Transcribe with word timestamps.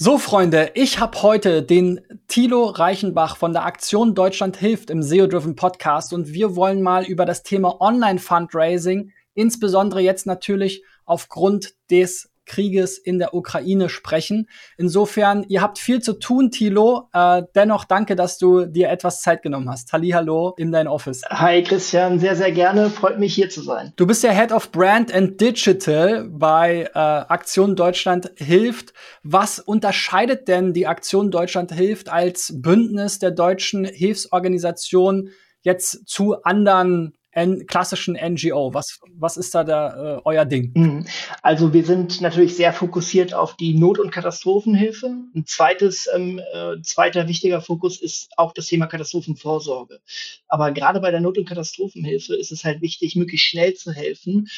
So, 0.00 0.16
Freunde, 0.16 0.70
ich 0.74 1.00
habe 1.00 1.22
heute 1.22 1.60
den 1.60 2.00
Thilo 2.28 2.66
Reichenbach 2.66 3.36
von 3.36 3.52
der 3.52 3.64
Aktion 3.64 4.14
Deutschland 4.14 4.56
hilft 4.56 4.90
im 4.90 5.02
SEO-Driven 5.02 5.56
Podcast 5.56 6.12
und 6.12 6.32
wir 6.32 6.54
wollen 6.54 6.82
mal 6.82 7.04
über 7.04 7.24
das 7.24 7.42
Thema 7.42 7.80
Online-Fundraising, 7.80 9.10
insbesondere 9.34 10.00
jetzt 10.00 10.24
natürlich 10.24 10.84
aufgrund 11.04 11.74
des 11.90 12.27
Krieges 12.48 12.98
in 12.98 13.20
der 13.20 13.34
Ukraine 13.34 13.88
sprechen. 13.88 14.48
Insofern, 14.76 15.44
ihr 15.48 15.62
habt 15.62 15.78
viel 15.78 16.02
zu 16.02 16.14
tun, 16.14 16.50
Thilo. 16.50 17.08
Äh, 17.12 17.42
dennoch 17.54 17.84
danke, 17.84 18.16
dass 18.16 18.38
du 18.38 18.66
dir 18.66 18.88
etwas 18.88 19.22
Zeit 19.22 19.42
genommen 19.42 19.70
hast. 19.70 19.92
Hallo 19.92 20.54
in 20.56 20.72
dein 20.72 20.88
Office. 20.88 21.22
Hi 21.30 21.62
Christian, 21.62 22.18
sehr, 22.18 22.34
sehr 22.34 22.50
gerne. 22.50 22.90
Freut 22.90 23.20
mich 23.20 23.34
hier 23.34 23.48
zu 23.48 23.62
sein. 23.62 23.92
Du 23.94 24.06
bist 24.06 24.24
ja 24.24 24.32
Head 24.32 24.50
of 24.50 24.72
Brand 24.72 25.14
and 25.14 25.40
Digital 25.40 26.26
bei 26.28 26.90
äh, 26.92 26.98
Aktion 26.98 27.76
Deutschland 27.76 28.32
hilft. 28.36 28.92
Was 29.22 29.60
unterscheidet 29.60 30.48
denn 30.48 30.72
die 30.72 30.86
Aktion 30.86 31.30
Deutschland 31.30 31.72
hilft 31.72 32.08
als 32.08 32.52
Bündnis 32.56 33.18
der 33.18 33.30
deutschen 33.30 33.84
Hilfsorganisationen 33.84 35.30
jetzt 35.62 36.08
zu 36.08 36.42
anderen 36.42 37.17
N 37.32 37.66
klassischen 37.66 38.14
NGO? 38.14 38.72
Was, 38.72 39.00
was 39.14 39.36
ist 39.36 39.54
da 39.54 39.64
der, 39.64 40.18
äh, 40.18 40.28
euer 40.28 40.44
Ding? 40.44 40.72
Mhm. 40.74 41.06
Also 41.42 41.72
wir 41.72 41.84
sind 41.84 42.20
natürlich 42.20 42.56
sehr 42.56 42.72
fokussiert 42.72 43.34
auf 43.34 43.56
die 43.56 43.74
Not- 43.74 43.98
und 43.98 44.10
Katastrophenhilfe. 44.10 45.06
Ein 45.34 45.44
zweites, 45.46 46.08
ähm, 46.14 46.40
äh, 46.52 46.80
zweiter 46.82 47.28
wichtiger 47.28 47.60
Fokus 47.60 48.00
ist 48.00 48.30
auch 48.36 48.52
das 48.52 48.66
Thema 48.66 48.86
Katastrophenvorsorge. 48.86 50.00
Aber 50.48 50.72
gerade 50.72 51.00
bei 51.00 51.10
der 51.10 51.20
Not- 51.20 51.38
und 51.38 51.48
Katastrophenhilfe 51.48 52.34
ist 52.34 52.52
es 52.52 52.64
halt 52.64 52.80
wichtig, 52.80 53.16
möglichst 53.16 53.46
schnell 53.46 53.74
zu 53.74 53.92
helfen. 53.92 54.48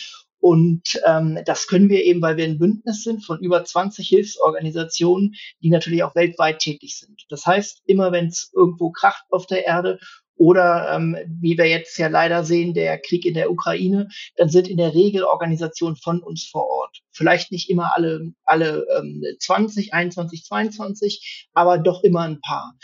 Und 0.40 0.98
ähm, 1.06 1.38
das 1.44 1.66
können 1.66 1.90
wir 1.90 2.02
eben, 2.02 2.22
weil 2.22 2.38
wir 2.38 2.44
ein 2.44 2.58
Bündnis 2.58 3.04
sind 3.04 3.24
von 3.24 3.38
über 3.40 3.62
20 3.62 4.08
Hilfsorganisationen, 4.08 5.34
die 5.62 5.68
natürlich 5.68 6.02
auch 6.02 6.14
weltweit 6.14 6.60
tätig 6.60 6.96
sind. 6.96 7.26
Das 7.28 7.46
heißt, 7.46 7.82
immer 7.84 8.10
wenn 8.10 8.28
es 8.28 8.50
irgendwo 8.54 8.90
kracht 8.90 9.24
auf 9.30 9.46
der 9.46 9.66
Erde 9.66 9.98
oder 10.40 10.96
ähm, 10.96 11.18
wie 11.38 11.58
wir 11.58 11.66
jetzt 11.66 11.98
ja 11.98 12.08
leider 12.08 12.44
sehen, 12.44 12.72
der 12.72 12.96
Krieg 12.96 13.26
in 13.26 13.34
der 13.34 13.50
Ukraine, 13.50 14.08
dann 14.36 14.48
sind 14.48 14.68
in 14.68 14.78
der 14.78 14.94
Regel 14.94 15.22
Organisationen 15.22 15.96
von 15.96 16.22
uns 16.22 16.48
vor 16.50 16.66
Ort. 16.66 17.02
Vielleicht 17.12 17.52
nicht 17.52 17.68
immer 17.68 17.94
alle, 17.94 18.32
alle 18.44 18.86
ähm, 18.98 19.22
20, 19.38 19.92
21, 19.92 20.44
22, 20.44 21.50
aber 21.52 21.76
doch 21.76 22.02
immer 22.04 22.22
ein 22.22 22.40
paar. 22.40 22.74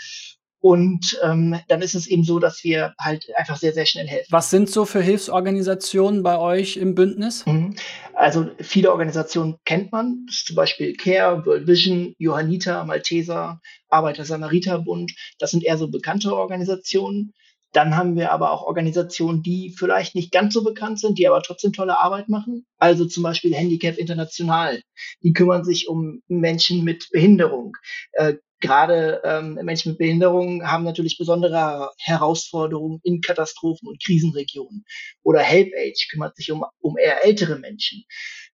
Und 0.61 1.19
ähm, 1.23 1.59
dann 1.69 1.81
ist 1.81 1.95
es 1.95 2.07
eben 2.09 2.25
so, 2.25 2.39
dass 2.39 2.63
wir 2.65 2.93
halt 2.99 3.25
einfach 3.37 3.57
sehr, 3.57 3.73
sehr 3.73 3.87
schnell 3.87 4.07
helfen. 4.07 4.27
Was 4.31 4.51
sind 4.51 4.69
so 4.69 4.85
für 4.85 5.01
Hilfsorganisationen 5.01 6.23
bei 6.23 6.39
euch 6.39 6.77
im 6.77 6.95
Bündnis? 6.95 7.47
Mhm. 7.47 7.77
Also 8.15 8.51
viele 8.59 8.91
Organisationen 8.91 9.57
kennt 9.65 9.93
man, 9.93 10.25
das 10.27 10.37
ist 10.37 10.47
zum 10.49 10.57
Beispiel 10.57 10.95
CARE, 10.95 11.47
World 11.47 11.67
Vision, 11.67 12.15
Johanniter, 12.19 12.85
Malteser, 12.85 13.61
Arbeiter-Samariter-Bund. 13.91 15.13
Das 15.39 15.53
sind 15.53 15.63
eher 15.63 15.79
so 15.79 15.89
bekannte 15.89 16.35
Organisationen. 16.35 17.33
Dann 17.77 17.95
haben 17.95 18.17
wir 18.17 18.33
aber 18.33 18.53
auch 18.53 18.63
Organisationen, 18.63 19.43
die 19.43 19.75
vielleicht 19.77 20.15
nicht 20.15 20.33
ganz 20.33 20.55
so 20.55 20.65
bekannt 20.65 20.99
sind, 20.99 21.19
die 21.19 21.29
aber 21.29 21.43
trotzdem 21.43 21.75
tolle 21.75 22.01
Arbeit 22.01 22.31
machen. 22.31 22.65
Also 22.79 23.05
zum 23.05 23.23
Beispiel 23.23 23.55
Handicap 23.55 23.99
International. 23.99 24.81
Die 25.23 25.35
kümmern 25.35 25.63
sich 25.63 25.87
um 25.87 26.23
Menschen 26.27 26.85
mit 26.85 27.11
Behinderung. 27.13 27.77
Äh, 28.13 28.37
Gerade 28.61 29.21
ähm, 29.25 29.59
Menschen 29.63 29.91
mit 29.91 29.99
Behinderung 29.99 30.67
haben 30.67 30.85
natürlich 30.85 31.19
besondere 31.19 31.91
Herausforderungen 31.99 33.01
in 33.03 33.21
Katastrophen- 33.21 33.89
und 33.89 34.03
Krisenregionen. 34.03 34.87
Oder 35.23 35.41
HelpAge 35.41 36.07
kümmert 36.11 36.35
sich 36.35 36.51
um, 36.51 36.65
um 36.81 36.97
eher 36.97 37.27
ältere 37.27 37.59
Menschen. 37.59 38.05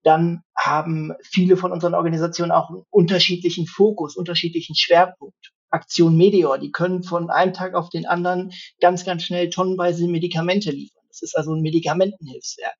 Dann 0.02 0.42
haben 0.58 1.12
viele 1.22 1.56
von 1.56 1.70
unseren 1.70 1.94
Organisationen 1.94 2.50
auch 2.50 2.70
einen 2.70 2.82
unterschiedlichen 2.90 3.68
Fokus, 3.68 4.16
unterschiedlichen 4.16 4.74
Schwerpunkt. 4.74 5.52
Aktion 5.72 6.16
Meteor, 6.16 6.58
die 6.58 6.70
können 6.70 7.02
von 7.02 7.30
einem 7.30 7.52
Tag 7.52 7.74
auf 7.74 7.90
den 7.90 8.06
anderen 8.06 8.52
ganz, 8.80 9.04
ganz 9.04 9.24
schnell 9.24 9.50
tonnenweise 9.50 10.06
Medikamente 10.06 10.70
liefern. 10.70 11.02
Das 11.08 11.22
ist 11.22 11.36
also 11.36 11.54
ein 11.54 11.62
Medikamentenhilfswerk. 11.62 12.76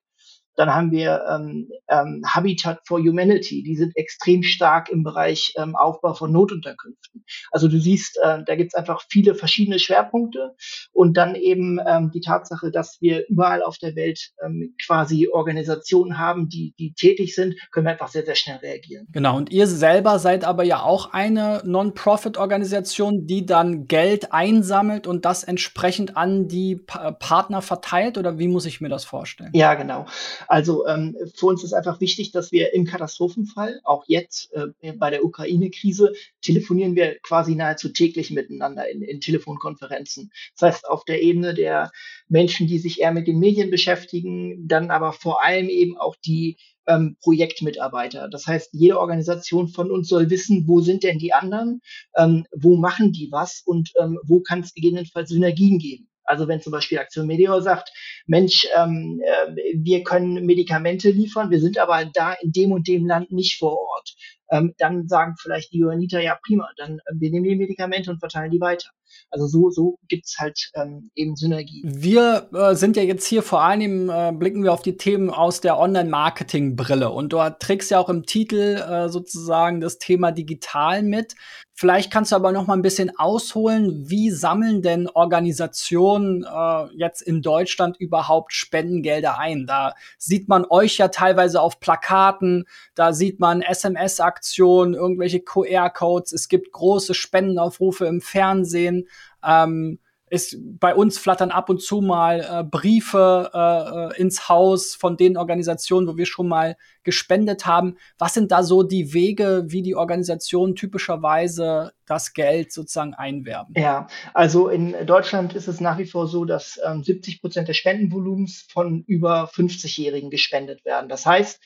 Dann 0.57 0.75
haben 0.75 0.91
wir 0.91 1.25
ähm, 1.29 1.71
ähm, 1.89 2.23
Habitat 2.27 2.81
for 2.87 3.01
Humanity, 3.01 3.63
die 3.63 3.77
sind 3.77 3.97
extrem 3.97 4.43
stark 4.43 4.91
im 4.91 5.03
Bereich 5.03 5.55
ähm, 5.57 5.77
Aufbau 5.77 6.15
von 6.15 6.33
Notunterkünften. 6.33 7.25
Also 7.51 7.69
du 7.69 7.79
siehst, 7.79 8.19
äh, 8.23 8.43
da 8.45 8.55
gibt 8.55 8.73
es 8.73 8.75
einfach 8.75 9.03
viele 9.09 9.35
verschiedene 9.35 9.79
Schwerpunkte 9.79 10.55
und 10.93 11.17
dann 11.17 11.35
eben 11.35 11.79
ähm, 11.87 12.11
die 12.13 12.21
Tatsache, 12.21 12.71
dass 12.71 12.99
wir 13.01 13.27
überall 13.29 13.63
auf 13.63 13.79
der 13.79 13.97
Welt 13.97 14.31
ähm, 14.45 14.75
quasi 14.85 15.29
Organisationen 15.33 16.19
haben, 16.19 16.49
die, 16.49 16.75
die 16.79 16.93
tätig 16.95 17.35
sind, 17.35 17.55
können 17.71 17.87
wir 17.87 17.93
einfach 17.93 18.09
sehr, 18.09 18.25
sehr 18.25 18.35
schnell 18.35 18.59
reagieren. 18.59 19.07
Genau, 19.13 19.37
und 19.37 19.51
ihr 19.51 19.67
selber 19.67 20.19
seid 20.19 20.45
aber 20.45 20.65
ja 20.65 20.83
auch 20.83 21.13
eine 21.13 21.63
Non-Profit-Organisation, 21.65 23.27
die 23.27 23.47
dann 23.47 23.87
Geld 23.87 24.33
einsammelt 24.33 25.07
und 25.07 25.25
das 25.25 25.45
entsprechend 25.45 26.17
an 26.17 26.49
die 26.49 26.77
pa 26.77 27.13
Partner 27.13 27.63
verteilt 27.63 28.19
oder 28.19 28.39
wie 28.39 28.49
muss 28.49 28.67
ich 28.67 28.81
mir 28.81 28.89
das 28.89 29.05
vorstellen? 29.05 29.51
Ja, 29.55 29.75
genau. 29.75 30.07
Also 30.49 30.87
ähm, 30.87 31.17
für 31.35 31.47
uns 31.47 31.65
ist 31.65 31.73
einfach 31.73 32.01
wichtig, 32.01 32.33
dass 32.33 32.53
wir 32.53 32.75
im 32.75 32.85
Katastrophenfall, 32.85 33.81
auch 33.85 34.05
jetzt 34.07 34.53
äh, 34.53 34.93
bei 34.93 35.11
der 35.11 35.25
Ukraine-Krise, 35.25 36.13
telefonieren 36.41 36.95
wir 36.95 37.19
quasi 37.21 37.55
nahezu 37.55 37.91
täglich 37.91 38.31
miteinander 38.31 38.89
in, 38.89 39.03
in 39.03 39.21
Telefonkonferenzen. 39.21 40.31
Das 40.59 40.75
heißt, 40.75 40.89
auf 40.89 41.05
der 41.05 41.23
Ebene 41.23 41.55
der 41.55 41.93
Menschen, 42.29 42.67
die 42.67 42.79
sich 42.79 43.01
eher 43.01 43.13
mit 43.13 43.27
den 43.27 43.39
Medien 43.39 43.71
beschäftigen, 43.71 44.67
dann 44.67 44.91
aber 44.91 45.13
vor 45.13 45.45
allem 45.45 45.69
eben 45.69 45.97
auch 45.97 46.17
die 46.17 46.57
ähm, 46.87 47.17
Projektmitarbeiter. 47.21 48.29
Das 48.29 48.47
heißt, 48.47 48.71
jede 48.73 48.99
Organisation 48.99 49.69
von 49.69 49.91
uns 49.91 50.09
soll 50.09 50.31
wissen, 50.31 50.67
wo 50.67 50.81
sind 50.81 51.03
denn 51.05 51.19
die 51.19 51.33
anderen, 51.33 51.81
ähm, 52.17 52.45
wo 52.57 52.77
machen 52.77 53.13
die 53.13 53.29
was 53.31 53.63
und 53.65 53.93
ähm, 54.01 54.19
wo 54.25 54.41
kann 54.41 54.61
es 54.61 54.75
gegebenenfalls 54.75 55.31
Synergien 55.31 55.79
geben. 55.79 56.09
Also 56.33 56.49
wenn 56.49 56.63
zum 56.63 56.73
Beispiel 56.73 56.99
Aktion 56.99 57.27
Meteor 57.27 57.61
sagt, 57.61 57.93
Mensch, 58.27 58.67
ähm, 58.75 59.21
äh, 59.23 59.55
wir 59.77 60.03
können 60.03 60.47
Medikamente 60.47 61.11
liefern, 61.11 61.51
wir 61.51 61.61
sind 61.61 61.77
aber 61.77 62.07
da 62.07 62.33
in 62.33 62.53
dem 62.53 62.73
und 62.73 62.89
dem 62.89 63.05
Land 63.05 63.33
nicht 63.33 63.59
vor 63.59 63.73
Ort, 63.79 64.15
ähm, 64.51 64.73
dann 64.79 65.09
sagen 65.09 65.35
vielleicht 65.39 65.75
die 65.75 65.81
Johanniter, 65.81 66.23
ja 66.23 66.39
prima, 66.43 66.71
dann 66.79 67.01
äh, 67.01 67.13
wir 67.13 67.31
nehmen 67.31 67.45
die 67.45 67.57
Medikamente 67.57 68.11
und 68.11 68.19
verteilen 68.19 68.51
die 68.51 68.63
weiter. 68.63 68.89
Also 69.31 69.47
so, 69.47 69.71
so 69.71 69.99
gibt's 70.09 70.39
halt 70.39 70.71
ähm, 70.75 71.11
eben 71.15 71.37
Synergie. 71.37 71.83
Wir 71.85 72.49
äh, 72.53 72.75
sind 72.75 72.97
ja 72.97 73.03
jetzt 73.03 73.27
hier 73.27 73.43
vor 73.43 73.63
allem, 73.63 74.11
äh, 74.11 74.33
blicken 74.33 74.63
wir 74.63 74.73
auf 74.73 74.83
die 74.83 74.97
Themen 74.97 75.31
aus 75.31 75.61
der 75.61 75.79
Online-Marketing-Brille. 75.79 77.11
Und 77.11 77.33
du 77.33 77.39
trägst 77.59 77.91
ja 77.91 77.99
auch 77.99 78.09
im 78.09 78.25
Titel 78.25 78.77
äh, 78.77 79.09
sozusagen 79.09 79.81
das 79.81 79.99
Thema 79.99 80.33
digital 80.33 81.03
mit. 81.03 81.35
Vielleicht 81.75 82.13
kannst 82.13 82.31
du 82.31 82.37
aber 82.37 82.53
noch 82.53 82.67
mal 82.67 82.75
ein 82.75 82.83
bisschen 82.83 83.19
ausholen, 83.19 84.09
wie 84.09 84.31
sammeln 84.31 84.83
denn 84.83 85.09
Organisationen 85.09 86.45
äh, 86.45 86.85
jetzt 86.95 87.23
in 87.23 87.41
Deutschland 87.41 87.97
überhaupt 87.97 88.53
Spendengelder 88.53 89.39
ein? 89.39 89.67
Da 89.67 89.95
sieht 90.19 90.49
man 90.49 90.67
euch 90.69 90.99
ja 90.99 91.09
teilweise 91.09 91.61
auf 91.61 91.81
Plakaten, 91.81 92.67
da 92.95 93.13
sieht 93.13 93.41
man 93.41 93.63
SMS-Aktionen, 93.63 94.95
irgendwelche 94.95 95.41
QR-Codes, 95.41 96.33
es 96.33 96.49
gibt 96.49 96.73
große 96.73 97.15
Spendenaufrufe 97.15 98.05
im 98.07 98.21
Fernsehen. 98.21 99.02
Ähm, 99.45 99.99
ist 100.33 100.57
bei 100.81 100.95
uns 100.95 101.19
flattern 101.19 101.51
ab 101.51 101.69
und 101.69 101.83
zu 101.83 102.01
mal 102.01 102.41
äh, 102.41 102.65
Briefe 102.65 103.51
äh, 103.53 104.17
äh, 104.17 104.19
ins 104.19 104.49
Haus 104.49 104.95
von 104.95 105.19
den 105.19 105.37
Organisationen, 105.37 106.09
wo 106.09 106.17
wir 106.17 106.25
schon 106.25 106.49
mal 106.49 106.79
gespendet 107.03 107.67
haben. 107.67 107.97
Was 108.17 108.33
sind 108.33 108.51
da 108.51 108.63
so 108.63 108.83
die 108.83 109.13
Wege, 109.13 109.65
wie 109.67 109.83
die 109.83 109.95
Organisationen 109.95 110.75
typischerweise 110.75 111.93
das 112.07 112.33
Geld 112.33 112.73
sozusagen 112.73 113.13
einwerben? 113.13 113.75
Ja, 113.77 114.07
also 114.33 114.69
in 114.69 114.97
Deutschland 115.05 115.55
ist 115.55 115.69
es 115.69 115.83
nach 115.83 115.99
wie 115.99 116.07
vor 116.07 116.27
so, 116.27 116.47
dass 116.47 116.81
ähm, 116.83 117.05
70 117.05 117.43
Prozent 117.43 117.69
des 117.69 117.77
Spendenvolumens 117.77 118.67
von 118.73 119.05
über 119.07 119.51
50-Jährigen 119.51 120.31
gespendet 120.31 120.87
werden. 120.87 121.11
Das 121.11 121.27
heißt, 121.27 121.61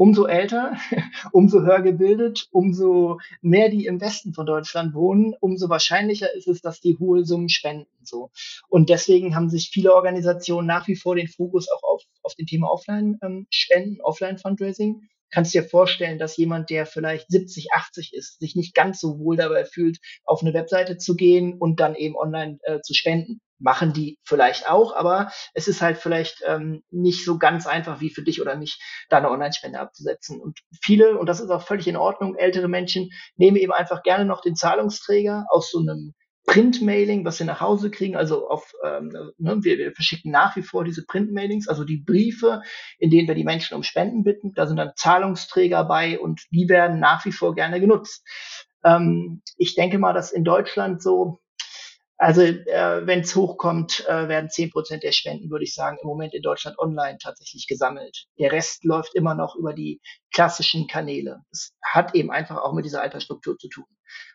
umso 0.00 0.24
älter, 0.24 0.78
umso 1.32 1.60
höher 1.60 1.82
gebildet, 1.82 2.48
umso 2.52 3.18
mehr 3.42 3.68
die 3.68 3.84
im 3.84 4.00
Westen 4.00 4.32
von 4.32 4.46
Deutschland 4.46 4.94
wohnen, 4.94 5.34
umso 5.40 5.68
wahrscheinlicher 5.68 6.34
ist 6.34 6.48
es, 6.48 6.62
dass 6.62 6.80
die 6.80 6.96
hohe 6.98 7.26
Summen 7.26 7.50
spenden. 7.50 7.86
So. 8.02 8.30
Und 8.70 8.88
deswegen 8.88 9.34
haben 9.34 9.50
sich 9.50 9.68
viele 9.70 9.92
Organisationen 9.92 10.66
nach 10.66 10.88
wie 10.88 10.96
vor 10.96 11.16
den 11.16 11.28
Fokus 11.28 11.68
auch 11.70 11.82
auf, 11.82 12.02
auf 12.22 12.34
dem 12.34 12.46
Thema 12.46 12.68
Offline-Spenden, 12.72 13.96
ähm, 13.96 14.00
Offline-Fundraising 14.02 15.02
kannst 15.32 15.52
dir 15.54 15.62
vorstellen, 15.62 16.18
dass 16.18 16.36
jemand, 16.38 16.70
der 16.70 16.86
vielleicht 16.86 17.30
70, 17.30 17.72
80 17.72 18.14
ist, 18.14 18.40
sich 18.40 18.56
nicht 18.56 18.74
ganz 18.74 19.00
so 19.00 19.18
wohl 19.18 19.36
dabei 19.36 19.64
fühlt, 19.64 19.98
auf 20.24 20.40
eine 20.42 20.54
Webseite 20.54 20.96
zu 20.96 21.14
gehen 21.14 21.58
und 21.58 21.78
dann 21.78 21.94
eben 21.94 22.16
online 22.16 22.58
äh, 22.62 22.80
zu 22.80 22.94
spenden 22.94 23.40
machen 23.60 23.92
die 23.92 24.18
vielleicht 24.24 24.68
auch, 24.68 24.94
aber 24.94 25.30
es 25.54 25.68
ist 25.68 25.82
halt 25.82 25.98
vielleicht 25.98 26.42
ähm, 26.46 26.82
nicht 26.90 27.24
so 27.24 27.38
ganz 27.38 27.66
einfach 27.66 28.00
wie 28.00 28.10
für 28.10 28.22
dich 28.22 28.40
oder 28.40 28.56
mich, 28.56 28.80
da 29.08 29.18
eine 29.18 29.30
Online-Spende 29.30 29.78
abzusetzen. 29.78 30.40
Und 30.40 30.60
viele, 30.82 31.18
und 31.18 31.26
das 31.26 31.40
ist 31.40 31.50
auch 31.50 31.62
völlig 31.62 31.86
in 31.86 31.96
Ordnung, 31.96 32.36
ältere 32.36 32.68
Menschen 32.68 33.10
nehmen 33.36 33.56
eben 33.56 33.72
einfach 33.72 34.02
gerne 34.02 34.24
noch 34.24 34.40
den 34.40 34.56
Zahlungsträger 34.56 35.46
aus 35.50 35.70
so 35.70 35.78
einem 35.78 36.14
Print-Mailing, 36.46 37.24
was 37.24 37.36
sie 37.36 37.44
nach 37.44 37.60
Hause 37.60 37.90
kriegen, 37.90 38.16
also 38.16 38.48
auf, 38.48 38.72
ähm, 38.84 39.12
ne, 39.38 39.58
wir, 39.62 39.78
wir 39.78 39.92
verschicken 39.92 40.32
nach 40.32 40.56
wie 40.56 40.62
vor 40.62 40.84
diese 40.84 41.04
Print-Mailings, 41.06 41.68
also 41.68 41.84
die 41.84 41.98
Briefe, 41.98 42.62
in 42.98 43.10
denen 43.10 43.28
wir 43.28 43.36
die 43.36 43.44
Menschen 43.44 43.76
um 43.76 43.84
Spenden 43.84 44.24
bitten, 44.24 44.52
da 44.54 44.66
sind 44.66 44.76
dann 44.76 44.92
Zahlungsträger 44.96 45.84
bei 45.84 46.18
und 46.18 46.42
die 46.50 46.68
werden 46.68 46.98
nach 46.98 47.24
wie 47.24 47.32
vor 47.32 47.54
gerne 47.54 47.78
genutzt. 47.78 48.26
Ähm, 48.84 49.42
ich 49.58 49.74
denke 49.74 49.98
mal, 49.98 50.12
dass 50.12 50.32
in 50.32 50.42
Deutschland 50.42 51.02
so 51.02 51.38
also 52.20 52.42
äh, 52.42 53.06
wenn 53.06 53.20
es 53.20 53.34
hochkommt, 53.34 54.04
äh, 54.06 54.28
werden 54.28 54.50
zehn 54.50 54.68
Prozent 54.68 55.02
der 55.02 55.12
Spenden, 55.12 55.50
würde 55.50 55.64
ich 55.64 55.72
sagen, 55.74 55.96
im 56.02 56.06
Moment 56.06 56.34
in 56.34 56.42
Deutschland 56.42 56.78
online 56.78 57.16
tatsächlich 57.16 57.66
gesammelt. 57.66 58.26
Der 58.38 58.52
Rest 58.52 58.84
läuft 58.84 59.14
immer 59.14 59.34
noch 59.34 59.56
über 59.56 59.72
die 59.72 60.02
klassischen 60.30 60.86
Kanäle. 60.86 61.40
Das 61.50 61.72
hat 61.82 62.14
eben 62.14 62.30
einfach 62.30 62.58
auch 62.58 62.74
mit 62.74 62.84
dieser 62.84 63.00
Altersstruktur 63.00 63.56
zu 63.56 63.70
tun. 63.70 63.86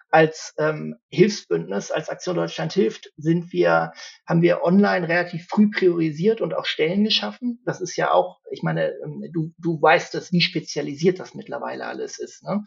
Als 0.10 0.56
ähm, 0.58 0.96
Hilfsbündnis, 1.12 1.92
als 1.92 2.10
Aktion 2.10 2.38
Deutschland 2.38 2.74
hilft, 2.74 3.12
sind 3.18 3.54
wir, 3.54 3.92
haben 4.28 4.42
wir 4.42 4.64
online 4.64 5.08
relativ 5.08 5.46
früh 5.48 5.70
priorisiert 5.70 6.42
und 6.42 6.56
auch 6.56 6.66
Stellen 6.66 7.04
geschaffen. 7.04 7.62
Das 7.66 7.82
ist 7.82 7.96
ja 7.98 8.12
auch, 8.12 8.40
ich 8.50 8.64
meine, 8.64 8.94
ähm, 9.04 9.30
du, 9.32 9.52
du 9.60 9.80
weißt 9.80 10.12
das, 10.16 10.32
wie 10.32 10.42
spezialisiert 10.42 11.20
das 11.20 11.36
mittlerweile 11.36 11.86
alles 11.86 12.18
ist. 12.18 12.42
Ne? 12.42 12.64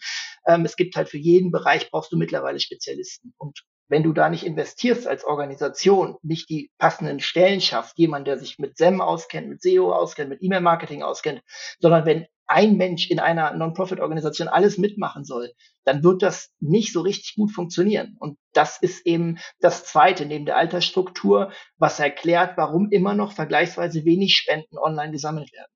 Ähm, 0.46 0.64
es 0.64 0.76
gibt 0.76 0.94
halt 0.94 1.08
für 1.08 1.18
jeden 1.18 1.50
Bereich 1.50 1.90
brauchst 1.90 2.12
du 2.12 2.16
mittlerweile 2.16 2.60
Spezialisten. 2.60 3.34
Und 3.36 3.64
wenn 3.88 4.02
du 4.02 4.12
da 4.12 4.28
nicht 4.28 4.44
investierst 4.44 5.06
als 5.06 5.24
Organisation, 5.24 6.16
nicht 6.22 6.48
die 6.48 6.70
passenden 6.78 7.20
Stellen 7.20 7.60
schaffst, 7.60 7.98
jemand, 7.98 8.26
der 8.26 8.38
sich 8.38 8.58
mit 8.58 8.76
SEM 8.76 9.00
auskennt, 9.00 9.48
mit 9.48 9.62
SEO 9.62 9.92
auskennt, 9.92 10.30
mit 10.30 10.42
E-Mail-Marketing 10.42 11.02
auskennt, 11.02 11.42
sondern 11.80 12.04
wenn 12.04 12.26
ein 12.46 12.76
Mensch 12.76 13.10
in 13.10 13.20
einer 13.20 13.52
Non-Profit-Organisation 13.52 14.48
alles 14.48 14.78
mitmachen 14.78 15.24
soll, 15.24 15.52
dann 15.84 16.02
wird 16.02 16.22
das 16.22 16.50
nicht 16.60 16.92
so 16.92 17.02
richtig 17.02 17.34
gut 17.36 17.52
funktionieren. 17.52 18.16
Und 18.18 18.38
das 18.54 18.78
ist 18.80 19.06
eben 19.06 19.38
das 19.60 19.84
Zweite 19.84 20.24
neben 20.24 20.46
der 20.46 20.56
Altersstruktur, 20.56 21.52
was 21.76 22.00
erklärt, 22.00 22.56
warum 22.56 22.90
immer 22.90 23.14
noch 23.14 23.32
vergleichsweise 23.32 24.04
wenig 24.04 24.34
Spenden 24.34 24.78
online 24.78 25.12
gesammelt 25.12 25.52
werden. 25.52 25.70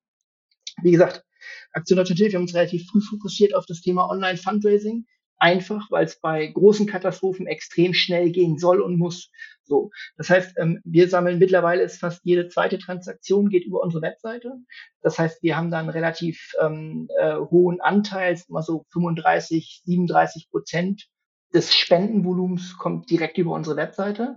Wie 0.82 0.92
gesagt, 0.92 1.24
Aktion 1.72 1.98
Deutsche 1.98 2.14
Hilfe, 2.14 2.32
wir 2.32 2.38
haben 2.38 2.44
uns 2.44 2.54
relativ 2.54 2.86
früh 2.90 3.02
fokussiert 3.02 3.54
auf 3.54 3.66
das 3.66 3.82
Thema 3.82 4.08
Online-Fundraising 4.08 5.04
einfach, 5.42 5.90
weil 5.90 6.04
es 6.04 6.20
bei 6.20 6.46
großen 6.46 6.86
Katastrophen 6.86 7.46
extrem 7.46 7.94
schnell 7.94 8.30
gehen 8.30 8.58
soll 8.58 8.80
und 8.80 8.96
muss. 8.96 9.30
So, 9.64 9.90
das 10.16 10.30
heißt, 10.30 10.54
ähm, 10.58 10.80
wir 10.84 11.08
sammeln 11.08 11.38
mittlerweile 11.40 11.82
ist 11.82 11.98
fast 11.98 12.20
jede 12.24 12.48
zweite 12.48 12.78
Transaktion 12.78 13.48
geht 13.48 13.64
über 13.64 13.80
unsere 13.82 14.02
Webseite. 14.02 14.54
Das 15.02 15.18
heißt, 15.18 15.42
wir 15.42 15.56
haben 15.56 15.70
dann 15.70 15.88
relativ 15.88 16.52
ähm, 16.60 17.08
äh, 17.18 17.36
hohen 17.36 17.80
Anteil, 17.80 18.40
immer 18.48 18.62
so 18.62 18.86
35, 18.92 19.82
37 19.84 20.48
Prozent 20.48 21.08
des 21.52 21.74
Spendenvolumens 21.74 22.78
kommt 22.78 23.10
direkt 23.10 23.36
über 23.36 23.52
unsere 23.52 23.76
Webseite. 23.76 24.36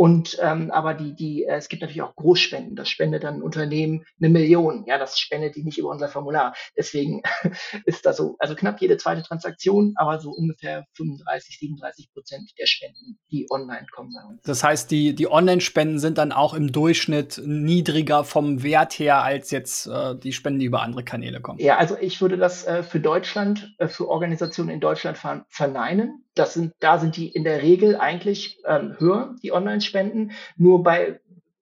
Und 0.00 0.38
ähm, 0.40 0.70
aber 0.70 0.94
die, 0.94 1.14
die, 1.14 1.44
äh, 1.44 1.56
es 1.56 1.68
gibt 1.68 1.82
natürlich 1.82 2.00
auch 2.00 2.16
Großspenden. 2.16 2.74
Das 2.74 2.88
spendet 2.88 3.22
dann 3.22 3.34
ein 3.34 3.42
Unternehmen 3.42 4.06
eine 4.18 4.30
Million. 4.30 4.84
Ja, 4.86 4.96
das 4.96 5.18
spendet 5.18 5.56
die 5.56 5.62
nicht 5.62 5.76
über 5.76 5.90
unser 5.90 6.08
Formular. 6.08 6.54
Deswegen 6.74 7.20
ist 7.84 8.06
das 8.06 8.16
so, 8.16 8.34
also 8.38 8.54
knapp 8.54 8.80
jede 8.80 8.96
zweite 8.96 9.22
Transaktion, 9.22 9.92
aber 9.96 10.18
so 10.18 10.30
ungefähr 10.30 10.86
35, 10.94 11.58
37 11.58 12.14
Prozent 12.14 12.50
der 12.58 12.64
Spenden, 12.64 13.18
die 13.30 13.46
online 13.50 13.84
kommen 13.94 14.14
bei 14.16 14.26
uns. 14.26 14.40
Das 14.42 14.64
heißt, 14.64 14.90
die, 14.90 15.14
die 15.14 15.30
Online-Spenden 15.30 15.98
sind 15.98 16.16
dann 16.16 16.32
auch 16.32 16.54
im 16.54 16.72
Durchschnitt 16.72 17.38
niedriger 17.44 18.24
vom 18.24 18.62
Wert 18.62 18.98
her 18.98 19.22
als 19.22 19.50
jetzt 19.50 19.86
äh, 19.86 20.16
die 20.16 20.32
Spenden, 20.32 20.60
die 20.60 20.66
über 20.66 20.80
andere 20.80 21.04
Kanäle 21.04 21.42
kommen. 21.42 21.58
Ja, 21.58 21.76
also 21.76 21.98
ich 22.00 22.22
würde 22.22 22.38
das 22.38 22.66
äh, 22.66 22.82
für 22.82 23.00
Deutschland, 23.00 23.74
äh, 23.76 23.86
für 23.86 24.08
Organisationen 24.08 24.70
in 24.70 24.80
Deutschland 24.80 25.18
verneinen. 25.50 26.24
Das 26.40 26.54
sind, 26.54 26.72
da 26.80 26.98
sind 26.98 27.18
die 27.18 27.28
in 27.28 27.44
der 27.44 27.60
Regel 27.60 27.96
eigentlich 27.96 28.62
ähm, 28.66 28.96
höher, 28.98 29.36
die 29.42 29.52
Online-Spenden. 29.52 30.30
Nur 30.56 30.82
bei 30.82 31.20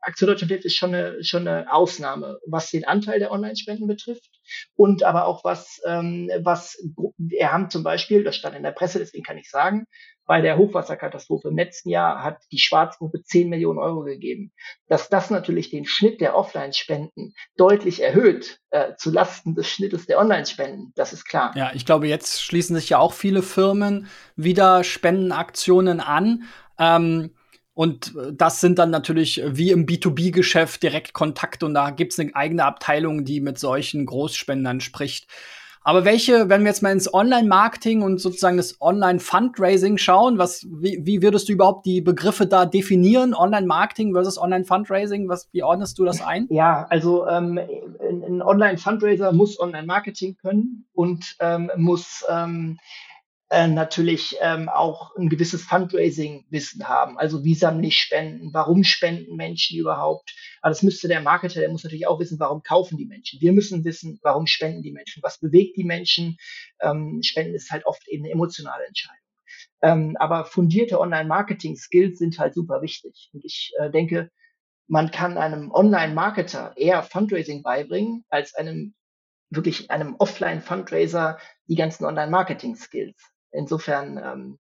Aktion 0.09 0.29
Deutschland 0.29 0.51
hilft 0.51 0.65
ist 0.65 0.77
schon 0.77 0.95
eine, 0.95 1.23
schon 1.23 1.47
eine 1.47 1.73
Ausnahme, 1.73 2.39
was 2.47 2.71
den 2.71 2.87
Anteil 2.87 3.19
der 3.19 3.31
Online-Spenden 3.31 3.87
betrifft 3.87 4.31
und 4.75 5.03
aber 5.03 5.27
auch 5.27 5.45
was, 5.45 5.81
ähm, 5.87 6.31
was 6.43 6.79
wir 7.19 7.53
haben 7.53 7.69
zum 7.71 7.83
Beispiel, 7.83 8.25
das 8.25 8.37
stand 8.37 8.57
in 8.57 8.63
der 8.63 8.73
Presse, 8.73 8.99
deswegen 8.99 9.25
kann 9.25 9.39
ich 9.39 9.51
sagen, 9.51 9.85
bei 10.27 10.41
der 10.43 10.59
Hochwasserkatastrophe 10.59 11.49
im 11.49 11.57
letzten 11.57 11.89
Jahr 11.89 12.23
hat 12.23 12.43
die 12.53 12.59
Schwarzgruppe 12.59 13.23
10 13.23 13.49
Millionen 13.49 13.79
Euro 13.79 14.03
gegeben. 14.03 14.53
Dass 14.87 15.09
das 15.09 15.31
natürlich 15.31 15.71
den 15.71 15.87
Schnitt 15.87 16.21
der 16.21 16.37
Offline-Spenden 16.37 17.35
deutlich 17.57 18.03
erhöht, 18.03 18.61
äh, 18.71 18.95
zu 18.97 19.11
Lasten 19.11 19.55
des 19.55 19.69
Schnittes 19.69 20.07
der 20.07 20.19
Online-Spenden, 20.19 20.93
das 20.97 21.15
ist 21.15 21.25
klar. 21.25 21.53
Ja, 21.57 21.71
ich 21.75 21.87
glaube, 21.87 22.09
jetzt 22.09 22.43
schließen 22.43 22.77
sich 22.77 22.91
ja 22.91 22.99
auch 22.99 23.15
viele 23.15 23.43
Firmen 23.43 24.09
wieder 24.37 24.85
Spendenaktionen 24.85 26.01
an. 26.01 26.45
Ähm 26.79 27.31
und 27.79 28.13
das 28.33 28.61
sind 28.61 28.81
dann 28.81 28.91
natürlich 28.91 29.41
wie 29.47 29.71
im 29.71 29.87
B2B-Geschäft 29.87 30.83
direkt 30.83 31.13
Kontakt 31.13 31.63
und 31.63 31.75
da 31.75 31.91
gibt 31.91 32.13
es 32.13 32.19
eine 32.19 32.35
eigene 32.35 32.65
Abteilung, 32.65 33.25
die 33.25 33.41
mit 33.41 33.57
solchen 33.61 34.05
Großspendern 34.05 34.81
spricht. 34.81 35.29
Aber 35.83 36.05
welche, 36.05 36.49
wenn 36.49 36.63
wir 36.63 36.71
jetzt 36.71 36.83
mal 36.83 36.91
ins 36.91 37.15
Online-Marketing 37.15 38.03
und 38.03 38.21
sozusagen 38.21 38.57
das 38.57 38.81
Online-Fundraising 38.81 39.97
schauen, 39.97 40.39
was, 40.39 40.67
wie, 40.69 40.99
wie 41.05 41.23
würdest 41.23 41.49
du 41.49 41.53
überhaupt 41.53 41.87
die 41.87 42.01
Begriffe 42.01 42.49
da 42.49 42.67
definieren? 42.67 43.33
Online-Marketing 43.33 44.13
versus 44.13 44.39
Online-Fundraising? 44.39 45.29
Was, 45.29 45.49
wie 45.53 45.63
ordnest 45.63 46.01
du 46.01 46.05
das 46.05 46.21
ein? 46.21 46.49
Ja, 46.51 46.85
also 46.91 47.29
ähm, 47.29 47.61
ein 48.01 48.43
Online-Fundraiser 48.43 49.31
muss 49.33 49.61
Online-Marketing 49.61 50.37
können 50.43 50.85
und 50.95 51.37
ähm, 51.39 51.71
muss 51.77 52.25
ähm, 52.29 52.79
äh, 53.51 53.67
natürlich 53.67 54.37
ähm, 54.41 54.69
auch 54.69 55.17
ein 55.17 55.31
gewisses 55.31 55.63
Fundraising-Wissen 55.63 56.87
haben. 56.87 57.19
Also 57.19 57.45
wie 57.45 57.55
sammle 57.55 57.87
ich 57.87 57.97
Spenden? 57.97 58.53
Warum 58.53 58.85
spenden 58.85 59.37
Menschen 59.37 59.79
überhaupt? 59.79 60.35
Aber 60.61 60.71
das 60.71 60.83
müsste 60.83 61.09
der 61.09 61.23
Marketer, 61.23 61.61
der 61.61 61.71
muss 61.71 61.83
natürlich 61.83 62.07
auch 62.07 62.21
wissen, 62.21 62.39
warum 62.39 62.63
kaufen 62.63 62.99
die 62.99 63.07
Menschen. 63.07 63.41
Wir 63.41 63.53
müssen 63.53 63.85
wissen, 63.85 64.19
warum 64.23 64.47
spenden 64.47 64.83
die 64.83 64.93
Menschen? 64.93 65.23
Was 65.23 65.39
bewegt 65.39 65.77
die 65.79 65.85
Menschen? 65.85 66.37
Ähm, 66.81 67.21
spenden 67.23 67.55
ist 67.55 67.71
halt 67.71 67.87
oft 67.87 68.07
eben 68.09 68.25
eine 68.25 68.33
emotionale 68.33 68.85
Entscheidung. 68.87 69.17
Ähm, 69.81 70.17
aber 70.19 70.45
fundierte 70.45 71.01
Online-Marketing-Skills 71.01 72.19
sind 72.19 72.39
halt 72.39 72.55
super 72.55 72.83
wichtig. 72.83 73.31
Und 73.33 73.45
ich 73.45 73.73
äh, 73.79 73.91
denke, 73.91 74.31
man 74.89 75.11
kann 75.11 75.39
einem 75.39 75.71
Online-Marketer 75.71 76.75
eher 76.77 77.03
Fundraising 77.03 77.63
beibringen, 77.63 78.25
als 78.29 78.55
einem 78.55 78.95
wirklich 79.51 79.91
einem 79.91 80.17
Offline-Fundraiser 80.19 81.39
die 81.67 81.77
ganzen 81.77 82.05
Online-Marketing-Skills. 82.05 83.17
Insofern 83.53 84.19
ähm, 84.23 84.59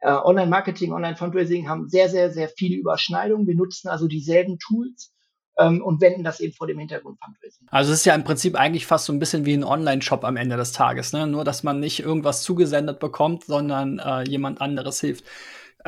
äh, 0.00 0.10
Online-Marketing, 0.10 0.92
Online-Fundraising 0.92 1.68
haben 1.68 1.88
sehr, 1.88 2.08
sehr, 2.08 2.30
sehr 2.30 2.48
viele 2.48 2.76
Überschneidungen. 2.76 3.46
Wir 3.46 3.56
nutzen 3.56 3.88
also 3.88 4.06
dieselben 4.06 4.58
Tools 4.58 5.12
ähm, 5.58 5.82
und 5.82 6.00
wenden 6.00 6.24
das 6.24 6.40
eben 6.40 6.54
vor 6.54 6.66
dem 6.66 6.78
Hintergrund 6.78 7.18
Fundraising. 7.22 7.66
Also 7.70 7.92
es 7.92 8.00
ist 8.00 8.04
ja 8.04 8.14
im 8.14 8.24
Prinzip 8.24 8.54
eigentlich 8.54 8.86
fast 8.86 9.06
so 9.06 9.12
ein 9.12 9.18
bisschen 9.18 9.44
wie 9.44 9.54
ein 9.54 9.64
Online-Shop 9.64 10.24
am 10.24 10.36
Ende 10.36 10.56
des 10.56 10.72
Tages, 10.72 11.12
ne? 11.12 11.26
Nur 11.26 11.44
dass 11.44 11.62
man 11.62 11.80
nicht 11.80 12.00
irgendwas 12.00 12.42
zugesendet 12.42 13.00
bekommt, 13.00 13.44
sondern 13.44 13.98
äh, 13.98 14.22
jemand 14.22 14.60
anderes 14.60 15.00
hilft. 15.00 15.24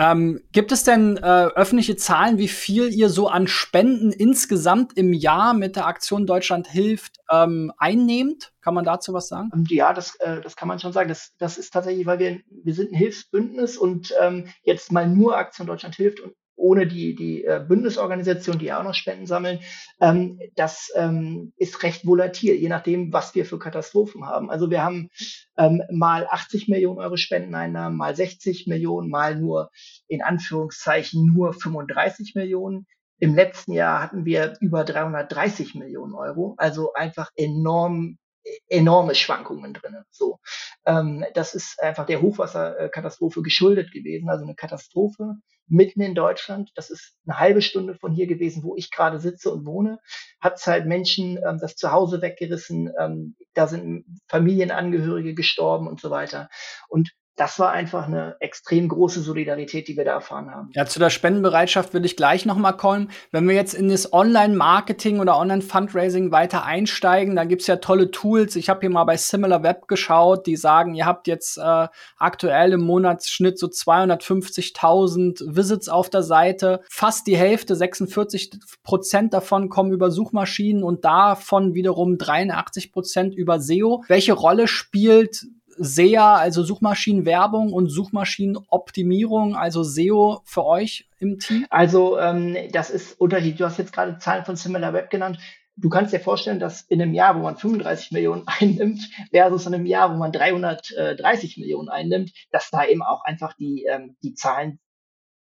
Ähm, 0.01 0.41
gibt 0.53 0.73
es 0.73 0.83
denn 0.83 1.19
äh, 1.19 1.21
öffentliche 1.21 1.95
Zahlen, 1.95 2.39
wie 2.39 2.49
viel 2.49 2.89
ihr 2.89 3.11
so 3.11 3.29
an 3.29 3.47
Spenden 3.47 4.13
insgesamt 4.13 4.97
im 4.97 5.13
Jahr 5.13 5.53
mit 5.53 5.77
der 5.77 5.87
Aktion 5.87 6.27
Deutschland 6.27 6.67
hilft 6.67 7.19
ähm, 7.31 7.71
einnehmt? 7.77 8.55
Kann 8.63 8.73
man 8.73 8.87
dazu 8.87 9.13
was 9.13 9.29
sagen? 9.29 9.51
Ja, 9.69 9.93
das, 9.93 10.15
äh, 10.17 10.41
das 10.41 10.57
kann 10.57 10.69
man 10.69 10.79
schon 10.79 10.95
sagen. 10.95 11.11
Das, 11.11 11.35
das 11.37 11.59
ist 11.59 11.75
tatsächlich, 11.75 12.07
weil 12.07 12.19
wir, 12.19 12.41
wir 12.49 12.73
sind 12.73 12.93
ein 12.93 12.97
Hilfsbündnis 12.97 13.77
und 13.77 14.15
ähm, 14.19 14.49
jetzt 14.63 14.91
mal 14.91 15.07
nur 15.07 15.37
Aktion 15.37 15.67
Deutschland 15.67 15.97
hilft 15.97 16.21
und 16.21 16.33
ohne 16.61 16.87
die, 16.87 17.15
die 17.15 17.45
äh, 17.45 17.65
Bundesorganisation, 17.67 18.59
die 18.59 18.67
ja 18.67 18.79
auch 18.79 18.85
noch 18.85 18.95
Spenden 18.95 19.27
sammeln, 19.27 19.61
ähm, 20.01 20.39
das 20.55 20.91
ähm, 20.95 21.53
ist 21.57 21.83
recht 21.83 22.07
volatil, 22.07 22.55
je 22.55 22.69
nachdem, 22.69 23.13
was 23.13 23.35
wir 23.35 23.45
für 23.45 23.59
Katastrophen 23.59 24.27
haben. 24.27 24.51
Also 24.51 24.71
wir 24.71 24.83
haben 24.83 25.09
ähm, 25.57 25.83
mal 25.91 26.27
80 26.31 26.69
Millionen 26.69 26.99
Euro 26.99 27.17
Spendeneinnahmen, 27.17 27.97
mal 27.97 28.15
60 28.15 28.67
Millionen, 28.67 29.09
mal 29.09 29.37
nur 29.37 29.71
in 30.07 30.23
Anführungszeichen 30.23 31.27
nur 31.27 31.55
35 31.55 32.35
Millionen. 32.35 32.87
Im 33.19 33.35
letzten 33.35 33.73
Jahr 33.73 34.03
hatten 34.03 34.25
wir 34.25 34.55
über 34.61 34.85
330 34.85 35.75
Millionen 35.75 36.15
Euro, 36.15 36.55
also 36.57 36.93
einfach 36.95 37.31
enorm 37.37 38.19
enorme 38.69 39.15
Schwankungen 39.15 39.75
drin. 39.75 39.97
So, 40.11 40.39
ähm, 40.87 41.25
das 41.35 41.55
ist 41.55 41.83
einfach 41.83 42.07
der 42.07 42.23
Hochwasserkatastrophe 42.23 43.43
geschuldet 43.43 43.93
gewesen, 43.93 44.29
also 44.29 44.45
eine 44.45 44.55
Katastrophe 44.55 45.37
mitten 45.71 46.01
in 46.03 46.15
Deutschland. 46.15 46.71
Das 46.75 46.91
ist 46.91 47.17
eine 47.27 47.39
halbe 47.39 47.63
Stunde 47.63 47.95
von 47.95 48.13
hier 48.13 48.27
gewesen, 48.27 48.63
wo 48.65 48.77
ich 48.77 48.91
gerade 48.91 49.21
sitze 49.21 49.51
und 49.51 49.65
wohne. 49.65 49.99
Hat 50.41 50.65
halt 50.67 50.87
Menschen 50.87 51.39
ähm, 51.47 51.59
das 51.61 51.77
Zuhause 51.77 52.21
weggerissen. 52.21 52.93
Ähm, 52.99 53.37
da 53.55 53.67
sind 53.67 54.05
Familienangehörige 54.29 55.35
gestorben 55.35 55.87
und 55.87 56.01
so 56.01 56.11
weiter. 56.11 56.49
Und 56.89 57.13
das 57.41 57.59
war 57.59 57.71
einfach 57.71 58.07
eine 58.07 58.37
extrem 58.39 58.87
große 58.87 59.23
Solidarität, 59.23 59.89
die 59.89 59.97
wir 59.97 60.05
da 60.05 60.13
erfahren 60.13 60.51
haben. 60.51 60.69
Ja, 60.75 60.85
zu 60.85 60.99
der 60.99 61.09
Spendenbereitschaft 61.09 61.95
will 61.95 62.05
ich 62.05 62.15
gleich 62.15 62.45
noch 62.45 62.59
mal 62.59 62.73
kommen. 62.73 63.11
Wenn 63.33 63.49
wir 63.49 63.55
jetzt 63.55 63.73
in 63.73 63.89
das 63.89 64.13
Online-Marketing 64.13 65.21
oder 65.21 65.39
Online-Fundraising 65.39 66.33
weiter 66.33 66.65
einsteigen, 66.65 67.37
da 67.37 67.45
gibt's 67.45 67.67
ja 67.67 67.77
tolle 67.77 68.11
Tools. 68.11 68.57
Ich 68.57 68.69
habe 68.69 68.81
hier 68.81 68.91
mal 68.91 69.05
bei 69.05 69.17
SimilarWeb 69.17 69.89
geschaut, 69.89 70.47
die 70.47 70.57
sagen, 70.57 70.95
ihr 70.95 71.07
habt 71.07 71.29
jetzt 71.29 71.57
äh, 71.57 71.89
aktuell 72.19 72.75
im 72.75 72.83
Monatsschnitt 72.83 73.59
so 73.59 73.69
250.000 73.69 75.57
Visits 75.57 75.89
auf 75.89 76.11
der 76.11 76.23
Seite. 76.23 76.83
Fast 76.91 77.27
die 77.27 77.39
Hälfte, 77.39 77.75
46 77.75 78.51
Prozent 78.83 79.33
davon 79.33 79.71
kommen 79.71 79.93
über 79.93 80.11
Suchmaschinen 80.11 80.83
und 80.83 81.07
davon 81.07 81.73
wiederum 81.73 82.19
83 82.19 82.93
Prozent 82.93 83.35
über 83.35 83.61
SEO. 83.61 84.05
Welche 84.09 84.35
Rolle 84.35 84.69
spielt 84.69 85.47
SEA, 85.83 86.37
also 86.37 86.63
Suchmaschinenwerbung 86.63 87.73
und 87.73 87.89
Suchmaschinenoptimierung, 87.89 89.57
also 89.57 89.83
SEO 89.83 90.43
für 90.45 90.67
euch 90.67 91.09
im 91.19 91.39
Team? 91.39 91.67
Also 91.71 92.19
ähm, 92.19 92.55
das 92.73 92.91
ist 92.91 93.19
unterschiedlich. 93.19 93.57
Du 93.57 93.65
hast 93.65 93.79
jetzt 93.79 93.93
gerade 93.93 94.19
Zahlen 94.19 94.45
von 94.45 94.57
SimilarWeb 94.57 95.09
genannt. 95.09 95.39
Du 95.77 95.89
kannst 95.89 96.13
dir 96.13 96.21
vorstellen, 96.21 96.61
dass 96.61 96.83
in 96.83 97.01
einem 97.01 97.15
Jahr, 97.15 97.35
wo 97.37 97.43
man 97.43 97.57
35 97.57 98.13
Millionen 98.13 98.43
einnimmt, 98.47 99.01
versus 99.31 99.67
in 99.67 99.75
einem 99.75 99.87
Jahr, 99.87 100.13
wo 100.13 100.19
man 100.19 100.33
330 100.33 101.57
Millionen 101.57 101.89
einnimmt, 101.89 102.31
dass 102.51 102.71
da 102.71 102.85
eben 102.85 103.03
auch 103.03 103.25
einfach 103.25 103.55
die, 103.55 103.87
ähm, 103.91 104.17
die 104.23 104.35
Zahlen 104.35 104.79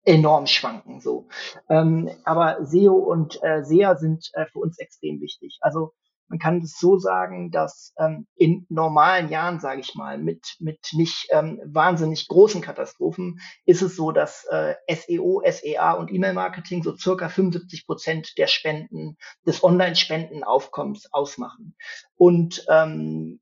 enorm 0.05 0.47
schwanken. 0.47 1.01
So, 1.01 1.27
ähm, 1.69 2.09
aber 2.23 2.65
SEO 2.65 2.93
und 2.93 3.41
äh, 3.43 3.63
SEA 3.63 3.97
sind 3.97 4.29
äh, 4.33 4.45
für 4.45 4.59
uns 4.59 4.79
extrem 4.79 5.19
wichtig. 5.19 5.57
Also 5.61 5.93
man 6.33 6.39
kann 6.39 6.63
es 6.63 6.79
so 6.79 6.97
sagen, 6.97 7.51
dass 7.51 7.93
ähm, 7.99 8.25
in 8.35 8.65
normalen 8.67 9.29
Jahren, 9.29 9.59
sage 9.59 9.81
ich 9.81 9.93
mal, 9.93 10.17
mit, 10.17 10.55
mit 10.59 10.79
nicht 10.93 11.27
ähm, 11.29 11.61
wahnsinnig 11.63 12.27
großen 12.27 12.59
Katastrophen, 12.59 13.39
ist 13.67 13.83
es 13.83 13.95
so, 13.95 14.11
dass 14.11 14.43
äh, 14.45 14.73
SEO, 14.91 15.43
SEA 15.47 15.91
und 15.91 16.11
E-Mail-Marketing 16.11 16.81
so 16.81 16.97
circa 16.97 17.29
75 17.29 17.85
Prozent 17.85 18.35
der 18.39 18.47
Spenden, 18.47 19.15
des 19.45 19.63
Online-Spendenaufkommens 19.63 21.13
ausmachen. 21.13 21.75
Und 22.15 22.65
ähm, 22.67 23.39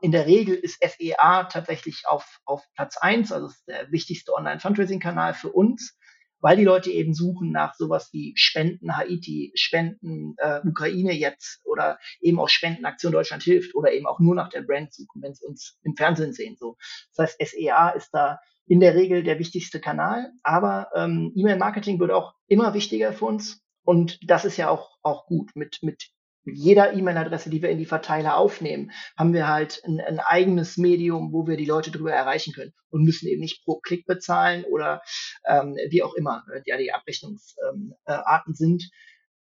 in 0.00 0.10
der 0.12 0.24
Regel 0.24 0.54
ist 0.54 0.82
SEA 0.82 1.44
tatsächlich 1.44 2.04
auf, 2.06 2.40
auf 2.46 2.64
Platz 2.74 2.96
eins, 2.96 3.30
also 3.30 3.50
der 3.68 3.92
wichtigste 3.92 4.32
Online-Fundraising-Kanal 4.32 5.34
für 5.34 5.52
uns 5.52 5.98
weil 6.42 6.56
die 6.56 6.64
Leute 6.64 6.90
eben 6.90 7.14
suchen 7.14 7.52
nach 7.52 7.74
sowas 7.74 8.10
wie 8.12 8.34
Spenden 8.36 8.96
Haiti, 8.96 9.52
Spenden 9.54 10.34
äh, 10.38 10.60
Ukraine 10.66 11.12
jetzt 11.12 11.62
oder 11.64 11.98
eben 12.20 12.38
auch 12.38 12.48
Spenden 12.48 12.84
Aktion 12.84 13.12
Deutschland 13.12 13.42
hilft 13.42 13.74
oder 13.74 13.92
eben 13.92 14.06
auch 14.06 14.20
nur 14.20 14.34
nach 14.34 14.50
der 14.50 14.62
Brand 14.62 14.92
suchen, 14.92 15.22
wenn 15.22 15.34
sie 15.34 15.46
uns 15.46 15.78
im 15.84 15.96
Fernsehen 15.96 16.34
sehen. 16.34 16.56
So, 16.58 16.76
das 17.14 17.36
heißt, 17.40 17.52
SEA 17.52 17.90
ist 17.90 18.10
da 18.12 18.40
in 18.66 18.80
der 18.80 18.94
Regel 18.94 19.22
der 19.22 19.38
wichtigste 19.38 19.80
Kanal, 19.80 20.32
aber 20.42 20.88
ähm, 20.94 21.32
E-Mail-Marketing 21.34 21.98
wird 21.98 22.10
auch 22.10 22.34
immer 22.46 22.74
wichtiger 22.74 23.12
für 23.12 23.26
uns 23.26 23.62
und 23.84 24.18
das 24.28 24.44
ist 24.44 24.56
ja 24.56 24.68
auch 24.68 24.98
auch 25.02 25.26
gut 25.26 25.52
mit 25.54 25.78
mit 25.82 26.10
mit 26.44 26.56
jeder 26.56 26.92
E-Mail-Adresse, 26.92 27.50
die 27.50 27.62
wir 27.62 27.70
in 27.70 27.78
die 27.78 27.86
Verteiler 27.86 28.36
aufnehmen, 28.36 28.90
haben 29.16 29.32
wir 29.32 29.48
halt 29.48 29.82
ein, 29.84 30.00
ein, 30.00 30.20
eigenes 30.20 30.76
Medium, 30.76 31.32
wo 31.32 31.46
wir 31.46 31.56
die 31.56 31.66
Leute 31.66 31.90
drüber 31.90 32.12
erreichen 32.12 32.52
können 32.52 32.72
und 32.90 33.04
müssen 33.04 33.28
eben 33.28 33.40
nicht 33.40 33.64
pro 33.64 33.80
Klick 33.80 34.06
bezahlen 34.06 34.64
oder 34.64 35.02
ähm, 35.46 35.76
wie 35.90 36.02
auch 36.02 36.14
immer 36.14 36.44
äh, 36.52 36.62
ja, 36.66 36.76
die 36.76 36.92
Abrechnungsarten 36.92 37.94
ähm, 38.06 38.52
äh, 38.52 38.54
sind. 38.54 38.90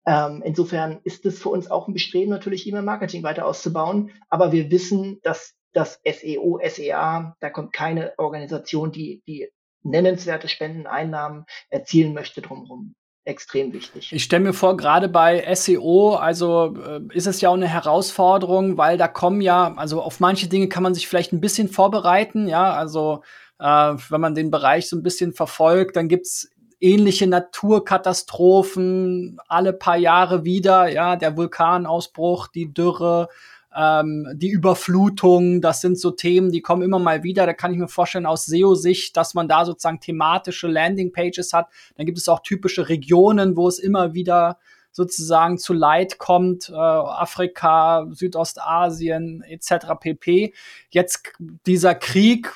Ähm, 0.06 0.42
insofern 0.44 1.00
ist 1.04 1.26
es 1.26 1.40
für 1.40 1.50
uns 1.50 1.70
auch 1.70 1.86
ein 1.86 1.94
Bestreben, 1.94 2.30
natürlich 2.30 2.66
E-Mail-Marketing 2.66 3.22
weiter 3.22 3.46
auszubauen, 3.46 4.10
aber 4.28 4.50
wir 4.52 4.70
wissen, 4.70 5.20
dass 5.22 5.54
das 5.72 6.00
SEO, 6.04 6.58
SEA, 6.66 7.36
da 7.38 7.50
kommt 7.50 7.72
keine 7.72 8.18
Organisation, 8.18 8.90
die, 8.92 9.22
die 9.26 9.48
nennenswerte 9.82 10.48
Spendeneinnahmen 10.48 11.44
erzielen 11.68 12.12
möchte 12.12 12.42
drumherum 12.42 12.94
extrem 13.30 13.72
wichtig. 13.72 14.12
Ich 14.12 14.24
stelle 14.24 14.44
mir 14.44 14.52
vor, 14.52 14.76
gerade 14.76 15.08
bei 15.08 15.54
SEO, 15.54 16.16
also 16.16 16.74
äh, 16.76 17.00
ist 17.16 17.26
es 17.26 17.40
ja 17.40 17.48
auch 17.48 17.54
eine 17.54 17.68
Herausforderung, 17.68 18.76
weil 18.76 18.98
da 18.98 19.08
kommen 19.08 19.40
ja, 19.40 19.72
also 19.76 20.02
auf 20.02 20.20
manche 20.20 20.48
Dinge 20.48 20.68
kann 20.68 20.82
man 20.82 20.94
sich 20.94 21.08
vielleicht 21.08 21.32
ein 21.32 21.40
bisschen 21.40 21.68
vorbereiten, 21.68 22.48
ja, 22.48 22.74
also 22.74 23.22
äh, 23.58 23.64
wenn 23.64 24.20
man 24.20 24.34
den 24.34 24.50
Bereich 24.50 24.88
so 24.88 24.96
ein 24.96 25.02
bisschen 25.02 25.32
verfolgt, 25.32 25.96
dann 25.96 26.08
gibt's 26.08 26.50
ähnliche 26.80 27.26
Naturkatastrophen 27.26 29.38
alle 29.48 29.72
paar 29.72 29.96
Jahre 29.96 30.44
wieder, 30.44 30.88
ja, 30.88 31.16
der 31.16 31.36
Vulkanausbruch, 31.36 32.48
die 32.48 32.72
Dürre, 32.72 33.28
ähm, 33.76 34.26
die 34.34 34.50
Überflutung, 34.50 35.60
das 35.60 35.80
sind 35.80 35.98
so 35.98 36.10
Themen, 36.10 36.50
die 36.50 36.60
kommen 36.60 36.82
immer 36.82 36.98
mal 36.98 37.22
wieder. 37.22 37.46
Da 37.46 37.52
kann 37.52 37.72
ich 37.72 37.78
mir 37.78 37.88
vorstellen, 37.88 38.26
aus 38.26 38.46
SEO-Sicht, 38.46 39.16
dass 39.16 39.34
man 39.34 39.48
da 39.48 39.64
sozusagen 39.64 40.00
thematische 40.00 40.66
Landingpages 40.66 41.52
hat. 41.52 41.68
Dann 41.96 42.06
gibt 42.06 42.18
es 42.18 42.28
auch 42.28 42.40
typische 42.40 42.88
Regionen, 42.88 43.56
wo 43.56 43.68
es 43.68 43.78
immer 43.78 44.14
wieder 44.14 44.58
sozusagen 44.92 45.58
zu 45.58 45.72
Leid 45.72 46.18
kommt, 46.18 46.68
äh, 46.68 46.74
Afrika, 46.74 48.06
Südostasien 48.10 49.42
etc. 49.42 49.86
pp. 50.00 50.52
Jetzt 50.90 51.32
dieser 51.66 51.94
Krieg 51.94 52.52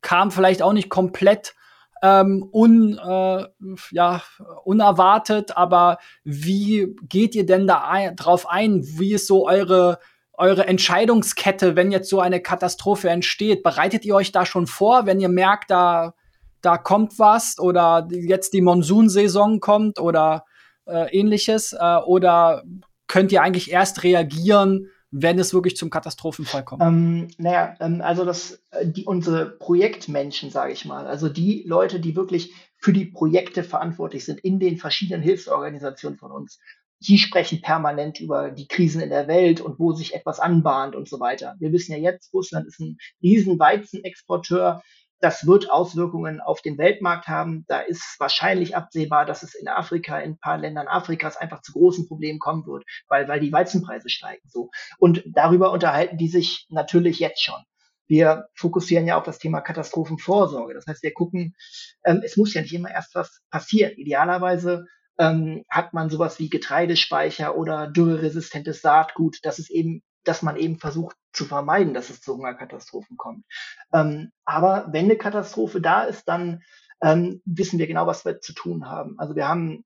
kam 0.00 0.30
vielleicht 0.30 0.62
auch 0.62 0.72
nicht 0.72 0.88
komplett 0.88 1.54
ähm, 2.02 2.48
un, 2.52 2.98
äh, 2.98 3.46
ja, 3.90 4.22
unerwartet, 4.64 5.56
aber 5.56 5.98
wie 6.24 6.94
geht 7.02 7.34
ihr 7.34 7.46
denn 7.46 7.66
da 7.66 7.88
ein, 7.88 8.16
drauf 8.16 8.48
ein? 8.48 8.82
Wie 8.84 9.14
ist 9.14 9.26
so 9.26 9.46
eure 9.46 9.98
eure 10.38 10.66
Entscheidungskette, 10.66 11.76
wenn 11.76 11.90
jetzt 11.90 12.08
so 12.08 12.20
eine 12.20 12.40
Katastrophe 12.40 13.08
entsteht? 13.08 13.62
Bereitet 13.62 14.04
ihr 14.04 14.14
euch 14.14 14.32
da 14.32 14.46
schon 14.46 14.66
vor, 14.66 15.06
wenn 15.06 15.20
ihr 15.20 15.28
merkt, 15.28 15.70
da, 15.70 16.14
da 16.60 16.78
kommt 16.78 17.18
was 17.18 17.58
oder 17.58 18.08
jetzt 18.10 18.52
die 18.52 18.62
Monsunsaison 18.62 19.60
kommt 19.60 19.98
oder 19.98 20.44
äh, 20.86 21.16
ähnliches? 21.16 21.72
Äh, 21.72 21.96
oder 22.04 22.64
könnt 23.06 23.32
ihr 23.32 23.42
eigentlich 23.42 23.70
erst 23.70 24.02
reagieren, 24.02 24.88
wenn 25.10 25.38
es 25.38 25.54
wirklich 25.54 25.76
zum 25.76 25.90
Katastrophenfall 25.90 26.64
kommt? 26.64 26.82
Ähm, 26.82 27.28
naja, 27.38 27.74
ähm, 27.80 28.00
also 28.02 28.24
das, 28.24 28.62
äh, 28.70 28.86
die, 28.86 29.04
unsere 29.04 29.46
Projektmenschen, 29.46 30.50
sage 30.50 30.72
ich 30.72 30.84
mal, 30.84 31.06
also 31.06 31.28
die 31.28 31.64
Leute, 31.66 32.00
die 32.00 32.16
wirklich 32.16 32.52
für 32.76 32.92
die 32.92 33.06
Projekte 33.06 33.62
verantwortlich 33.62 34.24
sind 34.24 34.40
in 34.40 34.58
den 34.58 34.76
verschiedenen 34.76 35.22
Hilfsorganisationen 35.22 36.18
von 36.18 36.30
uns, 36.30 36.60
die 37.00 37.18
sprechen 37.18 37.60
permanent 37.60 38.20
über 38.20 38.50
die 38.50 38.68
Krisen 38.68 39.00
in 39.00 39.10
der 39.10 39.28
Welt 39.28 39.60
und 39.60 39.78
wo 39.78 39.92
sich 39.92 40.14
etwas 40.14 40.40
anbahnt 40.40 40.96
und 40.96 41.08
so 41.08 41.20
weiter. 41.20 41.54
Wir 41.58 41.72
wissen 41.72 41.92
ja 41.92 41.98
jetzt, 41.98 42.32
Russland 42.32 42.66
ist 42.66 42.80
ein 42.80 42.96
riesen 43.22 43.58
Weizenexporteur. 43.58 44.82
Das 45.20 45.46
wird 45.46 45.70
Auswirkungen 45.70 46.40
auf 46.40 46.60
den 46.60 46.76
Weltmarkt 46.76 47.26
haben. 47.26 47.64
Da 47.68 47.80
ist 47.80 48.16
wahrscheinlich 48.18 48.76
absehbar, 48.76 49.24
dass 49.24 49.42
es 49.42 49.54
in 49.54 49.68
Afrika, 49.68 50.18
in 50.18 50.32
ein 50.32 50.38
paar 50.38 50.58
Ländern 50.58 50.88
Afrikas 50.88 51.36
einfach 51.36 51.62
zu 51.62 51.72
großen 51.72 52.06
Problemen 52.06 52.38
kommen 52.38 52.66
wird, 52.66 52.84
weil, 53.08 53.26
weil 53.28 53.40
die 53.40 53.52
Weizenpreise 53.52 54.10
steigen, 54.10 54.46
so. 54.48 54.70
Und 54.98 55.22
darüber 55.26 55.72
unterhalten 55.72 56.18
die 56.18 56.28
sich 56.28 56.66
natürlich 56.68 57.18
jetzt 57.18 57.42
schon. 57.42 57.62
Wir 58.08 58.48
fokussieren 58.54 59.06
ja 59.06 59.18
auf 59.18 59.24
das 59.24 59.38
Thema 59.38 59.60
Katastrophenvorsorge. 59.60 60.74
Das 60.74 60.86
heißt, 60.86 61.02
wir 61.02 61.12
gucken, 61.12 61.56
ähm, 62.04 62.20
es 62.24 62.36
muss 62.36 62.54
ja 62.54 62.62
nicht 62.62 62.74
immer 62.74 62.90
erst 62.90 63.14
was 63.14 63.40
passieren. 63.50 63.92
Idealerweise 63.96 64.84
ähm, 65.18 65.64
hat 65.68 65.92
man 65.92 66.10
sowas 66.10 66.38
wie 66.38 66.50
Getreidespeicher 66.50 67.56
oder 67.56 67.86
dürreresistentes 67.86 68.82
Saatgut, 68.82 69.38
dass 69.42 69.58
es 69.58 69.70
eben, 69.70 70.02
dass 70.24 70.42
man 70.42 70.56
eben 70.56 70.78
versucht 70.78 71.16
zu 71.32 71.44
vermeiden, 71.44 71.94
dass 71.94 72.10
es 72.10 72.20
zu 72.20 72.34
Hungerkatastrophen 72.34 73.16
kommt. 73.16 73.44
Ähm, 73.92 74.32
aber 74.44 74.88
wenn 74.90 75.06
eine 75.06 75.16
Katastrophe 75.16 75.80
da 75.80 76.04
ist, 76.04 76.24
dann 76.28 76.62
ähm, 77.02 77.42
wissen 77.44 77.78
wir 77.78 77.86
genau, 77.86 78.06
was 78.06 78.24
wir 78.24 78.40
zu 78.40 78.52
tun 78.52 78.88
haben. 78.88 79.18
Also 79.18 79.36
wir 79.36 79.48
haben 79.48 79.84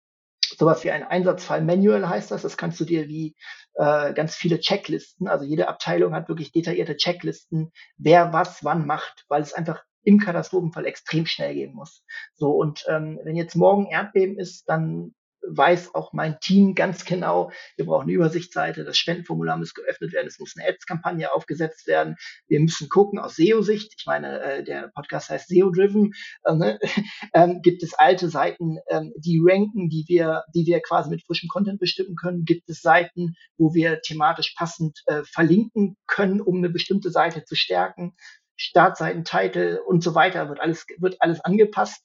sowas 0.56 0.84
wie 0.84 0.90
ein 0.90 1.04
Einsatzfall-Manual 1.04 2.08
heißt 2.08 2.30
das. 2.30 2.42
Das 2.42 2.56
kannst 2.56 2.80
du 2.80 2.84
dir 2.84 3.08
wie 3.08 3.36
äh, 3.74 4.12
ganz 4.14 4.34
viele 4.34 4.60
Checklisten, 4.60 5.28
also 5.28 5.44
jede 5.44 5.68
Abteilung 5.68 6.14
hat 6.14 6.28
wirklich 6.28 6.52
detaillierte 6.52 6.96
Checklisten, 6.96 7.72
wer 7.96 8.32
was 8.32 8.64
wann 8.64 8.86
macht, 8.86 9.24
weil 9.28 9.42
es 9.42 9.54
einfach 9.54 9.82
im 10.02 10.18
Katastrophenfall 10.18 10.86
extrem 10.86 11.26
schnell 11.26 11.54
gehen 11.54 11.74
muss. 11.74 12.02
So 12.34 12.50
und 12.52 12.84
ähm, 12.88 13.20
wenn 13.24 13.36
jetzt 13.36 13.54
morgen 13.54 13.86
Erdbeben 13.86 14.38
ist, 14.38 14.68
dann 14.68 15.14
weiß 15.56 15.94
auch 15.94 16.12
mein 16.12 16.38
Team 16.40 16.74
ganz 16.74 17.04
genau, 17.04 17.50
wir 17.76 17.86
brauchen 17.86 18.04
eine 18.04 18.12
Übersichtsseite, 18.12 18.84
das 18.84 18.98
Spendenformular 18.98 19.56
muss 19.56 19.74
geöffnet 19.74 20.12
werden, 20.12 20.26
es 20.26 20.38
muss 20.38 20.54
eine 20.56 20.68
Ads-Kampagne 20.68 21.32
aufgesetzt 21.32 21.86
werden. 21.86 22.16
Wir 22.46 22.60
müssen 22.60 22.88
gucken 22.88 23.18
aus 23.18 23.36
SEO-Sicht, 23.36 23.94
ich 23.98 24.06
meine, 24.06 24.40
äh, 24.40 24.64
der 24.64 24.90
Podcast 24.94 25.30
heißt 25.30 25.48
SEO-Driven, 25.48 26.12
äh, 26.44 26.54
ne? 26.54 26.78
ähm, 27.34 27.60
gibt 27.62 27.82
es 27.82 27.94
alte 27.94 28.28
Seiten, 28.28 28.78
ähm, 28.88 29.12
die 29.16 29.40
ranken, 29.42 29.88
die 29.88 30.04
wir, 30.08 30.44
die 30.54 30.66
wir 30.66 30.80
quasi 30.80 31.10
mit 31.10 31.24
frischem 31.24 31.48
Content 31.48 31.80
bestimmen 31.80 32.16
können? 32.16 32.44
Gibt 32.44 32.68
es 32.68 32.80
Seiten, 32.80 33.34
wo 33.56 33.74
wir 33.74 34.00
thematisch 34.00 34.54
passend 34.56 35.02
äh, 35.06 35.22
verlinken 35.24 35.96
können, 36.06 36.40
um 36.40 36.58
eine 36.58 36.70
bestimmte 36.70 37.10
Seite 37.10 37.44
zu 37.44 37.54
stärken? 37.54 38.14
Startseiten, 38.56 39.24
Title 39.24 39.82
und 39.82 40.04
so 40.04 40.14
weiter 40.14 40.48
wird 40.50 40.60
alles, 40.60 40.86
wird 40.98 41.16
alles 41.20 41.40
angepasst. 41.40 42.04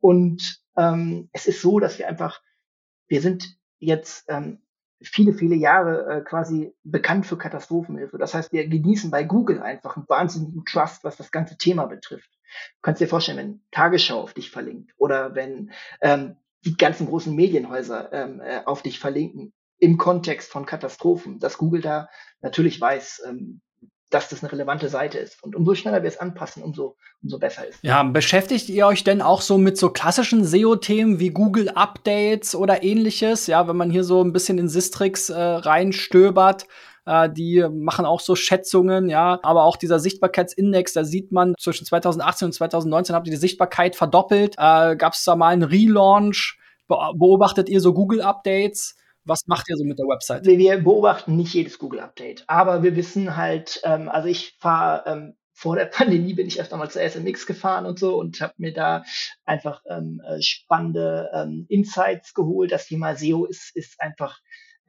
Und 0.00 0.60
ähm, 0.76 1.28
es 1.32 1.46
ist 1.46 1.60
so, 1.60 1.80
dass 1.80 1.98
wir 1.98 2.06
einfach 2.06 2.40
wir 3.08 3.20
sind 3.20 3.56
jetzt 3.78 4.24
ähm, 4.28 4.60
viele, 5.02 5.34
viele 5.34 5.54
Jahre 5.54 6.06
äh, 6.06 6.20
quasi 6.22 6.74
bekannt 6.82 7.26
für 7.26 7.36
Katastrophenhilfe. 7.36 8.18
Das 8.18 8.34
heißt, 8.34 8.52
wir 8.52 8.66
genießen 8.66 9.10
bei 9.10 9.24
Google 9.24 9.60
einfach 9.60 9.96
einen 9.96 10.08
wahnsinnigen 10.08 10.64
Trust, 10.64 11.04
was 11.04 11.16
das 11.16 11.30
ganze 11.30 11.56
Thema 11.58 11.86
betrifft. 11.86 12.30
Du 12.32 12.80
kannst 12.82 13.00
dir 13.00 13.08
vorstellen, 13.08 13.38
wenn 13.38 13.60
Tagesschau 13.70 14.20
auf 14.20 14.34
dich 14.34 14.50
verlinkt 14.50 14.92
oder 14.96 15.34
wenn 15.34 15.72
ähm, 16.00 16.36
die 16.64 16.76
ganzen 16.76 17.06
großen 17.06 17.34
Medienhäuser 17.34 18.12
ähm, 18.12 18.40
äh, 18.40 18.62
auf 18.64 18.82
dich 18.82 18.98
verlinken 18.98 19.52
im 19.78 19.98
Kontext 19.98 20.50
von 20.50 20.64
Katastrophen, 20.64 21.38
dass 21.38 21.58
Google 21.58 21.82
da 21.82 22.08
natürlich 22.40 22.80
weiß, 22.80 23.24
ähm, 23.28 23.60
dass 24.10 24.28
das 24.28 24.42
eine 24.42 24.52
relevante 24.52 24.88
Seite 24.88 25.18
ist. 25.18 25.42
Und 25.42 25.56
umso 25.56 25.74
schneller 25.74 26.02
wir 26.02 26.08
es 26.08 26.18
anpassen, 26.18 26.62
umso, 26.62 26.96
umso 27.22 27.38
besser 27.38 27.66
ist. 27.66 27.78
Ja, 27.82 28.02
beschäftigt 28.02 28.68
ihr 28.68 28.86
euch 28.86 29.02
denn 29.02 29.20
auch 29.20 29.40
so 29.40 29.58
mit 29.58 29.76
so 29.76 29.90
klassischen 29.90 30.44
SEO-Themen 30.44 31.18
wie 31.18 31.30
Google 31.30 31.70
Updates 31.70 32.54
oder 32.54 32.82
ähnliches? 32.82 33.46
Ja, 33.46 33.66
wenn 33.66 33.76
man 33.76 33.90
hier 33.90 34.04
so 34.04 34.22
ein 34.22 34.32
bisschen 34.32 34.58
in 34.58 34.68
Sistrix 34.68 35.28
äh, 35.28 35.40
reinstöbert, 35.40 36.66
äh, 37.06 37.30
die 37.30 37.66
machen 37.70 38.04
auch 38.04 38.20
so 38.20 38.36
Schätzungen, 38.36 39.08
ja, 39.08 39.40
aber 39.42 39.64
auch 39.64 39.76
dieser 39.76 39.98
Sichtbarkeitsindex, 39.98 40.92
da 40.92 41.04
sieht 41.04 41.32
man 41.32 41.54
zwischen 41.58 41.86
2018 41.86 42.46
und 42.46 42.52
2019 42.52 43.14
habt 43.14 43.26
ihr 43.26 43.32
die 43.32 43.36
Sichtbarkeit 43.36 43.96
verdoppelt. 43.96 44.54
Äh, 44.58 44.96
Gab 44.96 45.14
es 45.14 45.24
da 45.24 45.36
mal 45.36 45.48
einen 45.48 45.62
Relaunch? 45.62 46.58
Beobachtet 46.88 47.68
ihr 47.68 47.80
so 47.80 47.92
Google-Updates? 47.92 48.95
Was 49.26 49.46
macht 49.46 49.68
ihr 49.68 49.76
so 49.76 49.84
mit 49.84 49.98
der 49.98 50.06
Website? 50.06 50.46
Wir 50.46 50.78
beobachten 50.78 51.36
nicht 51.36 51.52
jedes 51.52 51.78
Google-Update, 51.80 52.44
aber 52.46 52.84
wir 52.84 52.94
wissen 52.94 53.36
halt, 53.36 53.80
ähm, 53.82 54.08
also 54.08 54.28
ich 54.28 54.56
fahre 54.60 55.02
ähm, 55.10 55.36
vor 55.52 55.74
der 55.74 55.86
Pandemie 55.92 56.34
bin 56.34 56.46
ich 56.46 56.60
öfter 56.60 56.76
mal 56.76 56.90
zur 56.90 57.02
SMX 57.02 57.44
gefahren 57.46 57.86
und 57.86 57.98
so 57.98 58.18
und 58.18 58.40
habe 58.40 58.54
mir 58.58 58.72
da 58.72 59.04
einfach 59.44 59.82
ähm, 59.90 60.22
äh, 60.24 60.40
spannende 60.40 61.28
ähm, 61.34 61.66
Insights 61.68 62.34
geholt. 62.34 62.70
Das 62.70 62.86
Thema 62.86 63.16
SEO 63.16 63.46
ist, 63.46 63.74
ist 63.74 64.00
einfach 64.00 64.38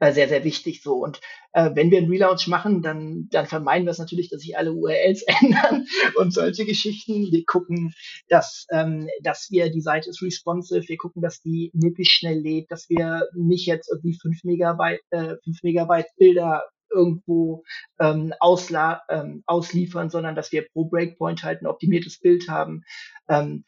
äh, 0.00 0.12
sehr, 0.12 0.28
sehr 0.28 0.44
wichtig 0.44 0.82
so. 0.82 0.94
Und 0.94 1.20
äh, 1.52 1.70
wenn 1.74 1.90
wir 1.90 1.98
einen 1.98 2.10
Relaunch 2.10 2.46
machen, 2.46 2.82
dann, 2.82 3.28
dann 3.30 3.46
vermeiden 3.46 3.86
wir 3.86 3.90
es 3.90 3.98
natürlich, 3.98 4.30
dass 4.30 4.42
sich 4.42 4.56
alle 4.56 4.72
URLs 4.72 5.22
ändern 5.42 5.86
und 6.16 6.32
solche 6.32 6.64
Geschichten. 6.64 7.32
Wir 7.32 7.44
gucken, 7.46 7.94
dass, 8.28 8.66
ähm, 8.70 9.08
dass 9.22 9.48
wir, 9.50 9.70
die 9.70 9.80
Seite 9.80 10.10
ist 10.10 10.22
responsive, 10.22 10.88
wir 10.88 10.96
gucken, 10.96 11.22
dass 11.22 11.40
die 11.40 11.70
möglichst 11.74 12.14
schnell 12.14 12.38
lädt, 12.38 12.70
dass 12.70 12.88
wir 12.88 13.26
nicht 13.34 13.66
jetzt 13.66 13.90
irgendwie 13.90 14.18
fünf 14.20 14.44
Megabyte, 14.44 15.00
äh, 15.10 15.36
fünf 15.44 15.62
Megabyte 15.62 16.06
Bilder 16.16 16.64
irgendwo 16.90 17.64
ähm, 18.00 18.32
ausla 18.40 19.02
ähm, 19.10 19.42
ausliefern, 19.46 20.10
sondern 20.10 20.34
dass 20.34 20.52
wir 20.52 20.66
pro 20.72 20.86
Breakpoint 20.86 21.42
halt 21.42 21.60
ein 21.60 21.66
optimiertes 21.66 22.18
Bild 22.18 22.48
haben. 22.48 22.82
Ähm, 23.28 23.64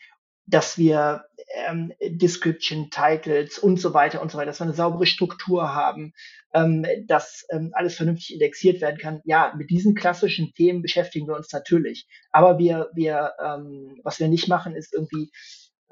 dass 0.51 0.79
wir 0.79 1.25
ähm, 1.69 1.93
Description, 2.01 2.91
Titles 2.91 3.59
und 3.59 3.81
so 3.81 3.95
weiter 3.95 4.21
und 4.23 4.31
so 4.31 4.39
weiter, 4.39 4.47
dass 4.47 4.61
wir 4.61 4.65
eine 4.65 4.75
saubere 4.75 5.07
Struktur 5.07 5.75
haben, 5.75 6.13
ähm, 6.55 6.85
dass 7.07 7.47
ähm, 7.51 7.73
alles 7.75 7.97
vernünftig 7.97 8.35
indexiert 8.35 8.81
werden 8.81 8.99
kann. 8.99 9.21
Ja, 9.25 9.55
mit 9.57 9.71
diesen 9.71 9.95
klassischen 9.95 10.53
Themen 10.55 10.83
beschäftigen 10.83 11.27
wir 11.27 11.37
uns 11.37 11.53
natürlich. 11.53 12.07
Aber 12.31 12.59
wir, 12.59 12.91
wir, 12.95 13.33
ähm, 13.43 14.01
was 14.05 14.21
wir 14.21 14.29
nicht 14.29 14.49
machen, 14.49 14.75
ist 14.75 14.93
irgendwie, 14.93 15.31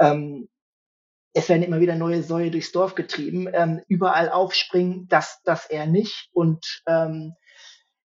ähm, 0.01 0.49
es 1.35 1.49
werden 1.49 1.63
immer 1.63 1.81
wieder 1.81 1.95
neue 1.95 2.23
Säue 2.23 2.51
durchs 2.51 2.73
Dorf 2.73 2.95
getrieben, 2.95 3.49
ähm, 3.53 3.81
überall 3.89 4.31
aufspringen, 4.31 5.07
das, 5.09 5.41
das 5.45 5.67
eher 5.67 5.87
nicht 5.87 6.29
und 6.33 6.83
ähm, 6.87 7.35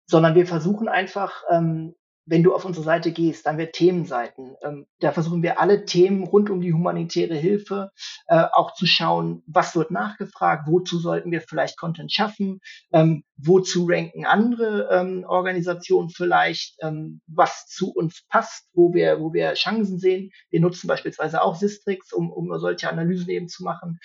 sondern 0.08 0.36
wir 0.36 0.46
versuchen 0.46 0.90
einfach 0.90 1.44
ähm, 1.50 1.96
wenn 2.26 2.44
du 2.44 2.54
auf 2.54 2.66
unsere 2.66 2.86
Seite 2.86 3.12
gehst, 3.12 3.46
dann 3.46 3.58
wird 3.58 3.74
Themenseiten. 3.74 4.56
Ähm, 4.64 4.86
da 5.00 5.12
versuchen 5.12 5.44
wir 5.44 5.60
alle 5.60 5.86
Themen 5.86 6.24
rund 6.24 6.50
um 6.50 6.62
die 6.62 6.74
humanitäre 6.74 7.36
Hilfe 7.36 7.92
äh, 8.28 8.44
auch 8.54 8.74
zu 8.74 8.86
schauen, 8.86 9.44
was 9.48 9.76
wird 9.76 9.92
nachgefragt, 9.92 10.68
wozu 10.68 11.00
sollten 11.00 11.32
wir 11.32 11.42
vielleicht 11.42 11.78
Content 11.78 12.12
schaffen, 12.12 12.60
ähm, 12.94 13.24
wozu 13.38 13.86
ranken 13.88 14.26
andere 14.26 14.90
ähm, 14.92 15.26
Organisationen 15.28 16.10
vielleicht, 16.10 16.76
ähm, 16.82 17.22
was 17.28 17.68
zu 17.68 17.92
uns 17.92 18.24
passt, 18.30 18.70
wo 18.74 18.94
wir, 18.94 19.20
wo 19.20 19.34
wir 19.34 19.54
Chancen 19.54 20.00
sehen. 20.00 20.32
Wir 20.50 20.62
nutzen 20.62 20.88
beispielsweise 20.88 21.42
auch 21.42 21.56
Sistrix, 21.56 22.14
um, 22.14 22.32
um 22.32 22.58
solche 22.60 22.90
Analysen 22.90 23.30
eben 23.30 23.48
zu 23.48 23.64
machen. 23.64 24.00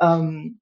Ähm, 0.00 0.60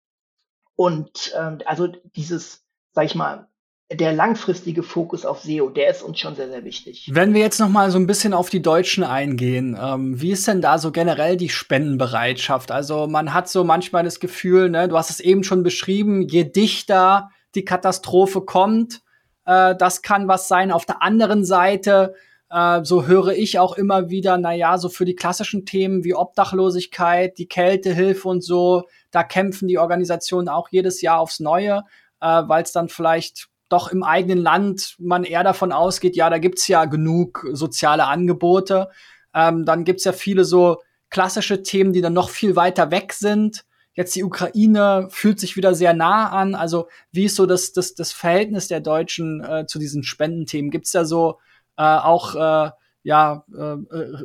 und 0.74 1.32
ähm, 1.36 1.58
also 1.64 1.86
dieses, 1.86 2.64
sag 2.92 3.06
ich 3.06 3.14
mal, 3.14 3.48
der 3.92 4.12
langfristige 4.12 4.82
Fokus 4.82 5.24
auf 5.24 5.40
SEO, 5.42 5.70
der 5.70 5.90
ist 5.90 6.02
uns 6.02 6.18
schon 6.18 6.34
sehr, 6.34 6.48
sehr 6.48 6.64
wichtig. 6.64 7.08
Wenn 7.12 7.34
wir 7.34 7.40
jetzt 7.40 7.60
noch 7.60 7.68
mal 7.68 7.90
so 7.92 7.98
ein 7.98 8.08
bisschen 8.08 8.34
auf 8.34 8.50
die 8.50 8.62
Deutschen 8.62 9.04
eingehen, 9.04 9.78
ähm, 9.80 10.20
wie 10.20 10.32
ist 10.32 10.48
denn 10.48 10.60
da 10.60 10.78
so 10.78 10.90
generell 10.90 11.36
die 11.36 11.50
Spendenbereitschaft? 11.50 12.72
Also 12.72 13.06
man 13.06 13.32
hat 13.32 13.48
so 13.48 13.62
manchmal 13.62 14.02
das 14.02 14.18
Gefühl, 14.18 14.70
ne, 14.70 14.88
du 14.88 14.96
hast 14.96 15.10
es 15.10 15.20
eben 15.20 15.44
schon 15.44 15.62
beschrieben, 15.62 16.22
je 16.22 16.44
dichter 16.44 17.30
die 17.54 17.64
Katastrophe 17.64 18.40
kommt, 18.40 19.02
äh, 19.44 19.76
das 19.76 20.02
kann 20.02 20.26
was 20.26 20.48
sein. 20.48 20.72
Auf 20.72 20.84
der 20.84 21.00
anderen 21.00 21.44
Seite, 21.44 22.14
äh, 22.50 22.80
so 22.82 23.06
höre 23.06 23.34
ich 23.34 23.60
auch 23.60 23.76
immer 23.76 24.10
wieder, 24.10 24.36
na 24.36 24.52
ja, 24.52 24.78
so 24.78 24.88
für 24.88 25.04
die 25.04 25.14
klassischen 25.14 25.64
Themen 25.64 26.02
wie 26.02 26.14
Obdachlosigkeit, 26.14 27.38
die 27.38 27.46
Kältehilfe 27.46 28.26
und 28.26 28.42
so, 28.42 28.88
da 29.12 29.22
kämpfen 29.22 29.68
die 29.68 29.78
Organisationen 29.78 30.48
auch 30.48 30.70
jedes 30.70 31.02
Jahr 31.02 31.20
aufs 31.20 31.38
Neue, 31.38 31.84
äh, 32.20 32.42
weil 32.46 32.64
es 32.64 32.72
dann 32.72 32.88
vielleicht 32.88 33.48
doch 33.68 33.88
im 33.90 34.02
eigenen 34.02 34.38
Land 34.38 34.96
man 34.98 35.24
eher 35.24 35.44
davon 35.44 35.72
ausgeht, 35.72 36.16
ja, 36.16 36.30
da 36.30 36.38
gibt's 36.38 36.68
ja 36.68 36.84
genug 36.84 37.46
soziale 37.52 38.06
Angebote. 38.06 38.88
Ähm, 39.34 39.64
dann 39.64 39.84
gibt's 39.84 40.04
ja 40.04 40.12
viele 40.12 40.44
so 40.44 40.78
klassische 41.10 41.62
Themen, 41.62 41.92
die 41.92 42.00
dann 42.00 42.12
noch 42.12 42.30
viel 42.30 42.56
weiter 42.56 42.90
weg 42.90 43.12
sind. 43.12 43.64
Jetzt 43.94 44.14
die 44.14 44.24
Ukraine 44.24 45.08
fühlt 45.10 45.40
sich 45.40 45.56
wieder 45.56 45.74
sehr 45.74 45.94
nah 45.94 46.28
an. 46.28 46.54
Also 46.54 46.88
wie 47.12 47.24
ist 47.24 47.36
so 47.36 47.46
das, 47.46 47.72
das, 47.72 47.94
das 47.94 48.12
Verhältnis 48.12 48.68
der 48.68 48.80
Deutschen 48.80 49.42
äh, 49.42 49.66
zu 49.66 49.78
diesen 49.78 50.02
Spendenthemen? 50.02 50.70
Gibt's 50.70 50.92
da 50.92 51.04
so 51.04 51.38
äh, 51.76 51.82
auch 51.82 52.34
äh, 52.34 52.70
ja, 53.02 53.44
äh, 53.56 53.96
äh 53.96 54.24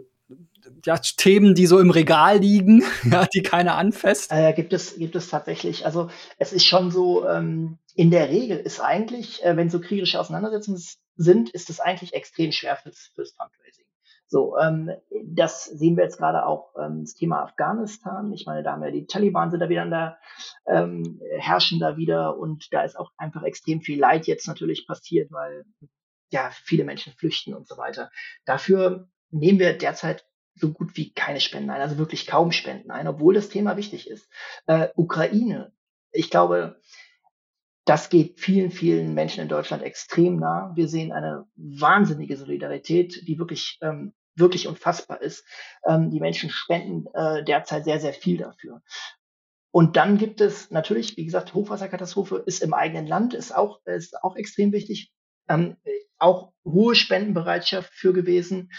ja, 0.86 0.98
Themen, 0.98 1.56
die 1.56 1.66
so 1.66 1.80
im 1.80 1.92
Regal 1.92 2.40
liegen, 2.40 2.84
ja, 3.10 3.26
die 3.34 3.42
keiner 3.42 3.76
anfasst? 3.76 4.32
Äh, 4.32 4.54
gibt 4.54 4.74
es 4.74 4.98
gibt 4.98 5.16
es 5.16 5.30
tatsächlich. 5.30 5.86
Also 5.86 6.10
es 6.38 6.54
ist 6.54 6.66
schon 6.66 6.92
so. 6.92 7.28
Ähm, 7.28 7.78
in 7.94 8.10
der 8.10 8.30
Regel 8.30 8.58
ist 8.58 8.80
eigentlich, 8.80 9.44
äh, 9.44 9.58
wenn 9.58 9.70
so 9.70 9.82
kriegerische 9.82 10.20
Auseinandersetzungen 10.20 10.82
sind, 11.18 11.50
ist 11.50 11.70
es 11.70 11.80
eigentlich 11.80 12.14
extrem 12.14 12.52
schwer 12.52 12.78
fürs, 12.78 13.12
fürs 13.16 13.34
Fundraising. 13.34 13.86
So, 14.28 14.58
ähm, 14.58 14.90
das 15.26 15.66
sehen 15.66 15.98
wir 15.98 16.06
jetzt 16.06 16.18
gerade 16.18 16.46
auch 16.46 16.74
ähm, 16.82 17.02
das 17.02 17.16
Thema 17.16 17.44
Afghanistan. 17.44 18.32
Ich 18.32 18.46
meine, 18.46 18.64
da 18.64 18.72
haben 18.72 18.82
wir 18.82 18.92
die 18.92 19.06
Taliban 19.06 19.52
sind 19.52 19.60
da 19.60 19.68
wieder 19.68 19.82
an 19.82 19.90
der 19.90 20.18
ähm, 20.66 21.20
herrschen 21.38 21.80
da 21.80 21.98
wieder 21.98 22.38
und 22.38 22.72
da 22.72 22.84
ist 22.84 22.98
auch 22.98 23.12
einfach 23.18 23.44
extrem 23.44 23.82
viel 23.82 24.00
Leid 24.00 24.28
jetzt 24.28 24.48
natürlich 24.48 24.88
passiert, 24.88 25.32
weil 25.34 25.66
ja 26.30 26.50
viele 26.64 26.86
Menschen 26.86 27.12
flüchten 27.12 27.54
und 27.54 27.68
so 27.68 27.78
weiter. 27.78 28.10
Dafür 28.46 29.10
nehmen 29.32 29.60
wir 29.60 29.78
derzeit 29.78 30.26
so 30.62 30.72
gut 30.72 30.96
wie 30.96 31.12
keine 31.12 31.42
Spenden 31.42 31.70
ein, 31.72 31.82
also 31.82 31.98
wirklich 31.98 32.28
kaum 32.28 32.52
Spenden 32.52 32.92
ein, 32.92 33.08
obwohl 33.08 33.34
das 33.34 33.50
Thema 33.50 33.76
wichtig 33.76 34.10
ist. 34.10 34.30
Äh, 34.68 34.90
Ukraine, 34.96 35.74
ich 36.12 36.30
glaube, 36.30 36.80
das 37.86 38.10
geht 38.10 38.40
vielen, 38.40 38.72
vielen 38.72 39.14
Menschen 39.14 39.42
in 39.42 39.50
Deutschland 39.50 39.84
extrem 39.84 40.38
nah. 40.38 40.72
Wir 40.76 40.88
sehen 40.88 41.12
eine 41.12 41.48
wahnsinnige 41.56 42.38
Solidarität, 42.38 43.28
die 43.28 43.40
wirklich, 43.40 43.80
ähm, 43.82 44.14
wirklich 44.36 44.68
unfassbar 44.68 45.22
ist. 45.22 45.44
Ähm, 45.86 46.12
die 46.12 46.20
Menschen 46.20 46.52
spenden 46.52 47.08
äh, 47.14 47.44
derzeit 47.44 47.84
sehr, 47.84 48.00
sehr 48.00 48.14
viel 48.14 48.38
dafür. 48.38 48.82
Und 49.72 49.98
dann 49.98 50.18
gibt 50.18 50.42
es 50.42 50.70
natürlich, 50.70 51.18
wie 51.18 51.26
gesagt, 51.26 51.54
Hochwasserkatastrophe 51.54 52.44
ist 52.46 52.62
im 52.62 52.74
eigenen 52.74 53.08
Land, 53.08 53.34
ist 53.34 53.56
auch, 53.56 53.80
ist 53.86 54.22
auch 54.22 54.36
extrem 54.36 54.72
wichtig. 54.74 55.12
Ähm, 55.50 55.78
auch 56.20 56.54
hohe 56.64 56.94
Spendenbereitschaft 56.94 57.92
für 57.94 58.14
gewesen. 58.14 58.70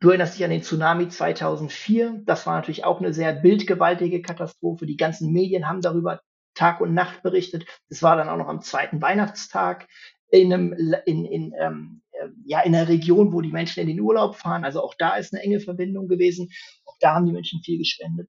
Du 0.00 0.10
erinnerst 0.10 0.36
dich 0.36 0.44
an 0.44 0.50
den 0.50 0.62
Tsunami 0.62 1.08
2004. 1.08 2.22
Das 2.26 2.46
war 2.46 2.56
natürlich 2.56 2.84
auch 2.84 3.00
eine 3.00 3.14
sehr 3.14 3.32
bildgewaltige 3.32 4.20
Katastrophe. 4.20 4.86
Die 4.86 4.98
ganzen 4.98 5.32
Medien 5.32 5.68
haben 5.68 5.80
darüber 5.80 6.20
Tag 6.54 6.80
und 6.80 6.94
Nacht 6.94 7.22
berichtet. 7.22 7.64
Es 7.88 8.02
war 8.02 8.16
dann 8.16 8.28
auch 8.28 8.36
noch 8.36 8.48
am 8.48 8.60
zweiten 8.60 9.00
Weihnachtstag 9.00 9.86
in 10.30 10.52
einem, 10.52 10.74
in, 11.06 11.24
in, 11.24 11.54
ähm, 11.58 12.02
äh, 12.12 12.28
ja, 12.44 12.60
in 12.60 12.74
einer 12.74 12.88
Region, 12.88 13.32
wo 13.32 13.40
die 13.40 13.52
Menschen 13.52 13.80
in 13.80 13.86
den 13.86 14.00
Urlaub 14.00 14.36
fahren. 14.36 14.64
Also 14.64 14.82
auch 14.82 14.94
da 14.98 15.16
ist 15.16 15.32
eine 15.32 15.42
enge 15.42 15.60
Verbindung 15.60 16.08
gewesen. 16.08 16.50
Auch 16.84 16.96
da 17.00 17.14
haben 17.14 17.26
die 17.26 17.32
Menschen 17.32 17.62
viel 17.62 17.78
gespendet. 17.78 18.28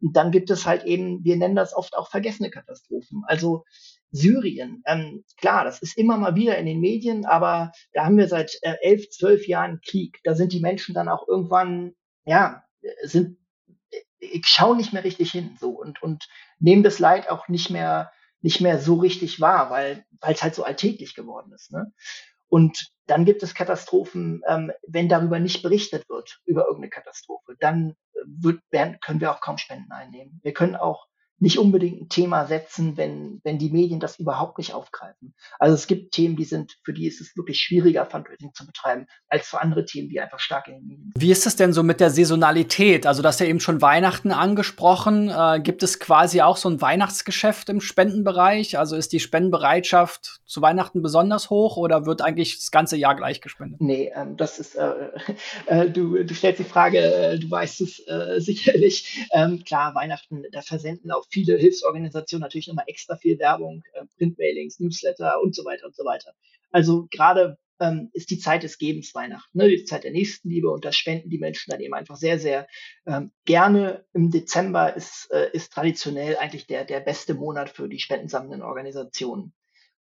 Und 0.00 0.16
dann 0.16 0.30
gibt 0.30 0.50
es 0.50 0.66
halt 0.66 0.84
eben, 0.84 1.24
wir 1.24 1.36
nennen 1.36 1.56
das 1.56 1.74
oft 1.74 1.96
auch 1.96 2.10
vergessene 2.10 2.50
Katastrophen. 2.50 3.22
Also 3.26 3.64
Syrien, 4.10 4.82
ähm, 4.86 5.24
klar, 5.36 5.64
das 5.64 5.82
ist 5.82 5.98
immer 5.98 6.16
mal 6.16 6.34
wieder 6.34 6.56
in 6.56 6.66
den 6.66 6.80
Medien, 6.80 7.26
aber 7.26 7.72
da 7.92 8.04
haben 8.04 8.16
wir 8.16 8.28
seit 8.28 8.58
äh, 8.62 8.76
elf, 8.80 9.10
zwölf 9.10 9.46
Jahren 9.46 9.80
Krieg. 9.84 10.20
Da 10.24 10.34
sind 10.34 10.52
die 10.52 10.60
Menschen 10.60 10.94
dann 10.94 11.08
auch 11.08 11.26
irgendwann, 11.28 11.94
ja, 12.24 12.64
sind, 13.02 13.38
ich 14.18 14.46
schaue 14.46 14.76
nicht 14.76 14.92
mehr 14.92 15.04
richtig 15.04 15.32
hin, 15.32 15.56
so 15.60 15.70
und 15.70 16.02
und 16.02 16.28
nehmen 16.58 16.82
das 16.82 16.98
Leid 16.98 17.28
auch 17.28 17.48
nicht 17.48 17.70
mehr 17.70 18.12
nicht 18.40 18.60
mehr 18.60 18.78
so 18.78 18.96
richtig 18.96 19.40
wahr, 19.40 19.70
weil 19.70 20.04
weil 20.20 20.34
es 20.34 20.42
halt 20.42 20.54
so 20.54 20.64
alltäglich 20.64 21.14
geworden 21.14 21.52
ist. 21.52 21.72
Ne? 21.72 21.92
Und 22.48 22.90
dann 23.06 23.24
gibt 23.24 23.42
es 23.42 23.54
Katastrophen, 23.54 24.42
ähm, 24.48 24.72
wenn 24.86 25.08
darüber 25.08 25.38
nicht 25.38 25.62
berichtet 25.62 26.08
wird 26.08 26.40
über 26.44 26.62
irgendeine 26.62 26.90
Katastrophe, 26.90 27.56
dann 27.60 27.94
wird, 28.26 28.62
werden, 28.70 28.98
können 29.00 29.20
wir 29.20 29.30
auch 29.30 29.40
kaum 29.40 29.58
Spenden 29.58 29.92
einnehmen. 29.92 30.40
Wir 30.42 30.52
können 30.52 30.76
auch 30.76 31.06
nicht 31.40 31.58
unbedingt 31.58 32.02
ein 32.02 32.08
Thema 32.08 32.46
setzen, 32.46 32.96
wenn, 32.96 33.40
wenn 33.44 33.58
die 33.58 33.70
Medien 33.70 34.00
das 34.00 34.18
überhaupt 34.18 34.58
nicht 34.58 34.74
aufgreifen. 34.74 35.34
Also 35.58 35.74
es 35.74 35.86
gibt 35.86 36.12
Themen, 36.12 36.36
die 36.36 36.44
sind, 36.44 36.76
für 36.84 36.92
die 36.92 37.06
ist 37.06 37.20
es 37.20 37.36
wirklich 37.36 37.60
schwieriger, 37.60 38.06
Fundraising 38.06 38.52
zu 38.54 38.66
betreiben, 38.66 39.06
als 39.28 39.48
für 39.48 39.60
andere 39.60 39.84
Themen, 39.84 40.08
die 40.08 40.20
einfach 40.20 40.40
stark 40.40 40.68
in 40.68 40.74
den 40.74 40.86
Medien 40.86 41.12
sind. 41.12 41.22
Wie 41.22 41.30
ist 41.30 41.46
es 41.46 41.56
denn 41.56 41.72
so 41.72 41.82
mit 41.82 42.00
der 42.00 42.10
Saisonalität? 42.10 43.06
Also, 43.06 43.22
das 43.22 43.38
ja 43.38 43.46
eben 43.46 43.60
schon 43.60 43.80
Weihnachten 43.82 44.32
angesprochen. 44.32 45.30
Äh, 45.30 45.60
gibt 45.60 45.82
es 45.82 46.00
quasi 46.00 46.40
auch 46.42 46.56
so 46.56 46.68
ein 46.68 46.80
Weihnachtsgeschäft 46.80 47.68
im 47.68 47.80
Spendenbereich? 47.80 48.78
Also 48.78 48.96
ist 48.96 49.12
die 49.12 49.20
Spendenbereitschaft 49.20 50.40
zu 50.46 50.62
Weihnachten 50.62 51.02
besonders 51.02 51.50
hoch 51.50 51.76
oder 51.76 52.06
wird 52.06 52.22
eigentlich 52.22 52.58
das 52.58 52.70
ganze 52.70 52.96
Jahr 52.96 53.14
gleich 53.14 53.40
gespendet? 53.40 53.80
Nee, 53.80 54.12
ähm, 54.14 54.36
das 54.36 54.58
ist, 54.58 54.74
äh, 54.74 55.10
äh, 55.66 55.90
du, 55.90 56.22
du 56.24 56.34
stellst 56.34 56.60
die 56.60 56.64
Frage, 56.64 56.98
äh, 56.98 57.38
du 57.38 57.50
weißt 57.50 57.80
es 57.80 58.00
äh, 58.06 58.40
sicherlich. 58.40 59.26
Ähm, 59.32 59.64
klar, 59.64 59.94
Weihnachten, 59.94 60.42
da 60.52 60.62
versenden 60.62 61.10
auf 61.10 61.27
viele 61.30 61.56
Hilfsorganisationen 61.56 62.42
natürlich 62.42 62.68
nochmal 62.68 62.86
extra 62.88 63.16
viel 63.16 63.38
Werbung, 63.38 63.82
äh, 63.92 64.04
Printmailings, 64.16 64.80
Newsletter 64.80 65.40
und 65.42 65.54
so 65.54 65.64
weiter 65.64 65.86
und 65.86 65.94
so 65.94 66.04
weiter. 66.04 66.32
Also 66.70 67.06
gerade 67.10 67.58
ähm, 67.80 68.10
ist 68.12 68.30
die 68.30 68.38
Zeit 68.38 68.62
des 68.62 68.78
Gebens 68.78 69.14
Weihnachten, 69.14 69.56
ne? 69.56 69.68
die 69.68 69.84
Zeit 69.84 70.04
der 70.04 70.10
Nächstenliebe 70.10 70.70
und 70.70 70.84
da 70.84 70.92
spenden 70.92 71.30
die 71.30 71.38
Menschen 71.38 71.70
dann 71.70 71.80
eben 71.80 71.94
einfach 71.94 72.16
sehr, 72.16 72.38
sehr 72.38 72.66
ähm, 73.06 73.30
gerne. 73.44 74.04
Im 74.12 74.30
Dezember 74.30 74.94
ist, 74.96 75.30
äh, 75.30 75.50
ist 75.52 75.72
traditionell 75.72 76.36
eigentlich 76.36 76.66
der, 76.66 76.84
der 76.84 77.00
beste 77.00 77.34
Monat 77.34 77.70
für 77.70 77.88
die 77.88 78.00
spendensammelnden 78.00 78.62
Organisationen. 78.62 79.52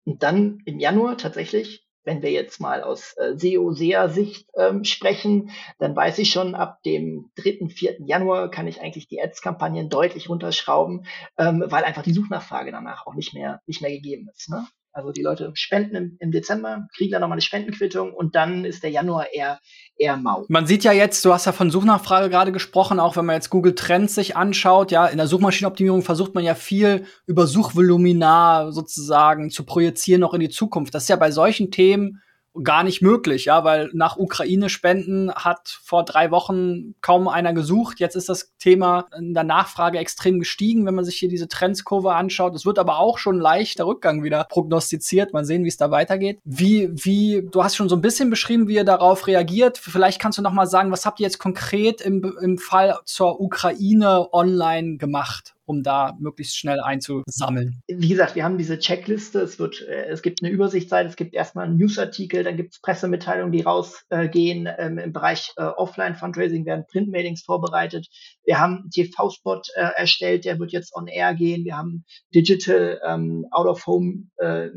Und 0.04 0.22
dann 0.22 0.62
im 0.64 0.78
Januar 0.78 1.18
tatsächlich 1.18 1.87
wenn 2.08 2.22
wir 2.22 2.30
jetzt 2.30 2.58
mal 2.58 2.82
aus 2.82 3.14
äh, 3.18 3.36
SEO-SEA-Sicht 3.36 4.48
ähm, 4.56 4.82
sprechen, 4.84 5.50
dann 5.78 5.94
weiß 5.94 6.18
ich 6.18 6.30
schon, 6.30 6.54
ab 6.54 6.82
dem 6.82 7.30
3., 7.36 7.68
4. 7.68 7.96
Januar 8.06 8.50
kann 8.50 8.66
ich 8.66 8.80
eigentlich 8.80 9.08
die 9.08 9.20
Ads-Kampagnen 9.20 9.90
deutlich 9.90 10.30
runterschrauben, 10.30 11.04
ähm, 11.36 11.62
weil 11.66 11.84
einfach 11.84 12.02
die 12.02 12.14
Suchnachfrage 12.14 12.72
danach 12.72 13.06
auch 13.06 13.14
nicht 13.14 13.34
mehr, 13.34 13.60
nicht 13.66 13.82
mehr 13.82 13.90
gegeben 13.90 14.30
ist. 14.34 14.48
Ne? 14.48 14.66
Also 14.92 15.12
die 15.12 15.22
Leute 15.22 15.50
spenden 15.54 15.96
im, 15.96 16.16
im 16.20 16.30
Dezember, 16.32 16.88
kriegen 16.96 17.12
dann 17.12 17.20
nochmal 17.20 17.36
eine 17.36 17.42
Spendenquittung 17.42 18.12
und 18.12 18.34
dann 18.34 18.64
ist 18.64 18.82
der 18.82 18.90
Januar 18.90 19.32
eher, 19.32 19.60
eher 19.96 20.16
mau. 20.16 20.44
Man 20.48 20.66
sieht 20.66 20.84
ja 20.84 20.92
jetzt, 20.92 21.24
du 21.24 21.32
hast 21.32 21.46
ja 21.46 21.52
von 21.52 21.70
Suchnachfrage 21.70 22.30
gerade 22.30 22.52
gesprochen, 22.52 22.98
auch 22.98 23.16
wenn 23.16 23.26
man 23.26 23.34
jetzt 23.34 23.50
Google 23.50 23.74
Trends 23.74 24.14
sich 24.14 24.36
anschaut, 24.36 24.90
ja, 24.90 25.06
in 25.06 25.18
der 25.18 25.26
Suchmaschinenoptimierung 25.26 26.02
versucht 26.02 26.34
man 26.34 26.44
ja 26.44 26.54
viel 26.54 27.04
über 27.26 27.46
Suchvolumina 27.46 28.72
sozusagen 28.72 29.50
zu 29.50 29.64
projizieren 29.64 30.20
noch 30.20 30.34
in 30.34 30.40
die 30.40 30.48
Zukunft. 30.48 30.94
Das 30.94 31.04
ist 31.04 31.08
ja 31.08 31.16
bei 31.16 31.30
solchen 31.30 31.70
Themen 31.70 32.20
gar 32.62 32.82
nicht 32.82 33.02
möglich, 33.02 33.46
ja, 33.46 33.64
weil 33.64 33.90
nach 33.92 34.16
Ukraine-Spenden 34.16 35.32
hat 35.32 35.78
vor 35.82 36.04
drei 36.04 36.30
Wochen 36.30 36.94
kaum 37.00 37.28
einer 37.28 37.52
gesucht. 37.52 38.00
Jetzt 38.00 38.16
ist 38.16 38.28
das 38.28 38.52
Thema 38.58 39.06
in 39.16 39.34
der 39.34 39.44
Nachfrage 39.44 39.98
extrem 39.98 40.38
gestiegen, 40.38 40.86
wenn 40.86 40.94
man 40.94 41.04
sich 41.04 41.16
hier 41.16 41.28
diese 41.28 41.48
Trendskurve 41.48 42.14
anschaut. 42.14 42.54
Es 42.54 42.66
wird 42.66 42.78
aber 42.78 42.98
auch 42.98 43.18
schon 43.18 43.38
leichter 43.38 43.86
Rückgang 43.86 44.22
wieder 44.22 44.44
prognostiziert. 44.44 45.32
Mal 45.32 45.44
sehen, 45.44 45.64
wie 45.64 45.68
es 45.68 45.76
da 45.76 45.90
weitergeht. 45.90 46.40
Wie, 46.44 46.90
wie, 46.92 47.46
du 47.50 47.62
hast 47.62 47.76
schon 47.76 47.88
so 47.88 47.96
ein 47.96 48.02
bisschen 48.02 48.30
beschrieben, 48.30 48.68
wie 48.68 48.74
ihr 48.76 48.84
darauf 48.84 49.26
reagiert. 49.26 49.78
Vielleicht 49.78 50.20
kannst 50.20 50.38
du 50.38 50.42
noch 50.42 50.52
mal 50.52 50.66
sagen, 50.66 50.90
was 50.90 51.06
habt 51.06 51.20
ihr 51.20 51.24
jetzt 51.24 51.38
konkret 51.38 52.00
im, 52.00 52.36
im 52.40 52.58
Fall 52.58 52.98
zur 53.04 53.40
Ukraine 53.40 54.28
online 54.32 54.96
gemacht? 54.96 55.54
Um 55.68 55.82
da 55.82 56.16
möglichst 56.18 56.56
schnell 56.56 56.80
einzusammeln? 56.80 57.82
Wie 57.86 58.08
gesagt, 58.08 58.34
wir 58.34 58.44
haben 58.44 58.58
diese 58.58 58.78
Checkliste. 58.78 59.40
Es 59.40 59.58
wird, 59.58 59.82
äh, 59.82 60.06
es 60.06 60.22
gibt 60.22 60.42
eine 60.42 60.50
Übersichtsseite, 60.50 61.08
es 61.08 61.16
gibt 61.16 61.34
erstmal 61.34 61.66
einen 61.66 61.76
Newsartikel, 61.76 62.42
dann 62.42 62.56
gibt 62.56 62.74
es 62.74 62.80
Pressemitteilungen, 62.80 63.52
die 63.52 63.60
rausgehen. 63.60 64.66
Äh, 64.66 64.76
ähm, 64.78 64.98
Im 64.98 65.12
Bereich 65.12 65.52
äh, 65.56 65.64
Offline-Fundraising 65.64 66.64
werden 66.64 66.86
Printmailings 66.90 67.42
vorbereitet. 67.42 68.08
Wir 68.44 68.58
haben 68.58 68.78
einen 68.78 68.90
TV-Spot 68.90 69.60
äh, 69.74 69.80
erstellt, 69.96 70.46
der 70.46 70.58
wird 70.58 70.72
jetzt 70.72 70.94
on 70.96 71.06
air 71.06 71.34
gehen. 71.34 71.64
Wir 71.64 71.76
haben 71.76 72.04
Digital 72.34 73.00
ähm, 73.06 73.46
Out-of-Home 73.50 74.24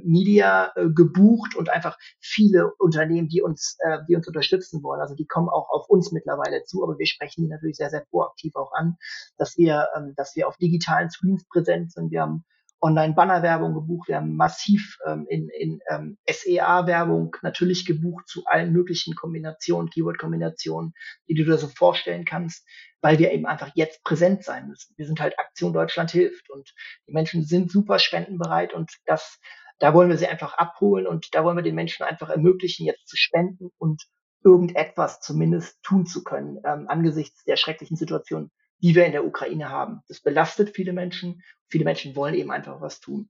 Media 0.03 0.73
gebucht 0.75 1.55
und 1.55 1.69
einfach 1.69 1.95
viele 2.19 2.71
Unternehmen, 2.79 3.27
die 3.27 3.43
uns, 3.43 3.77
die 4.09 4.15
uns 4.15 4.27
unterstützen 4.27 4.81
wollen. 4.81 4.99
Also 4.99 5.13
die 5.13 5.27
kommen 5.27 5.49
auch 5.49 5.69
auf 5.69 5.87
uns 5.87 6.11
mittlerweile 6.11 6.63
zu, 6.63 6.83
aber 6.83 6.97
wir 6.97 7.05
sprechen 7.05 7.43
die 7.43 7.47
natürlich 7.47 7.77
sehr, 7.77 7.91
sehr 7.91 8.03
proaktiv 8.09 8.55
auch 8.55 8.71
an, 8.73 8.97
dass 9.37 9.57
wir, 9.57 9.87
ähm, 9.95 10.13
dass 10.15 10.35
wir 10.35 10.47
auf 10.47 10.57
digital 10.57 10.80
digitalen 10.81 11.09
Screens 11.09 11.45
präsent 11.47 11.91
sind. 11.91 12.11
Wir 12.11 12.21
haben 12.21 12.43
Online-Banner-Werbung 12.83 13.75
gebucht, 13.75 14.07
wir 14.07 14.15
haben 14.15 14.35
massiv 14.35 14.97
ähm, 15.05 15.27
in, 15.29 15.49
in 15.49 15.79
ähm, 15.91 16.17
SEA-Werbung 16.27 17.35
natürlich 17.43 17.85
gebucht 17.85 18.27
zu 18.27 18.43
allen 18.45 18.73
möglichen 18.73 19.13
Kombinationen, 19.13 19.91
Keyword-Kombinationen, 19.91 20.93
die 21.27 21.35
du 21.35 21.45
dir 21.45 21.57
so 21.57 21.67
vorstellen 21.67 22.25
kannst, 22.25 22.67
weil 23.01 23.19
wir 23.19 23.31
eben 23.31 23.45
einfach 23.45 23.69
jetzt 23.75 24.03
präsent 24.03 24.43
sein 24.43 24.67
müssen. 24.67 24.95
Wir 24.97 25.05
sind 25.05 25.19
halt 25.19 25.37
Aktion 25.37 25.73
Deutschland 25.73 26.09
hilft 26.09 26.49
und 26.49 26.73
die 27.07 27.13
Menschen 27.13 27.45
sind 27.45 27.71
super 27.71 27.99
spendenbereit 27.99 28.73
und 28.73 28.91
das, 29.05 29.39
da 29.77 29.93
wollen 29.93 30.09
wir 30.09 30.17
sie 30.17 30.27
einfach 30.27 30.55
abholen 30.55 31.05
und 31.05 31.35
da 31.35 31.43
wollen 31.43 31.57
wir 31.57 31.63
den 31.63 31.75
Menschen 31.75 32.03
einfach 32.03 32.29
ermöglichen, 32.29 32.87
jetzt 32.87 33.07
zu 33.07 33.15
spenden 33.15 33.69
und 33.77 34.07
irgendetwas 34.43 35.19
zumindest 35.21 35.83
tun 35.83 36.07
zu 36.07 36.23
können 36.23 36.59
ähm, 36.65 36.87
angesichts 36.87 37.43
der 37.43 37.57
schrecklichen 37.57 37.95
Situation, 37.95 38.49
die 38.81 38.95
wir 38.95 39.05
in 39.05 39.11
der 39.11 39.25
Ukraine 39.25 39.69
haben. 39.69 40.01
Das 40.07 40.21
belastet 40.21 40.75
viele 40.75 40.93
Menschen. 40.93 41.43
Viele 41.67 41.85
Menschen 41.85 42.15
wollen 42.15 42.35
eben 42.35 42.51
einfach 42.51 42.81
was 42.81 42.99
tun. 42.99 43.29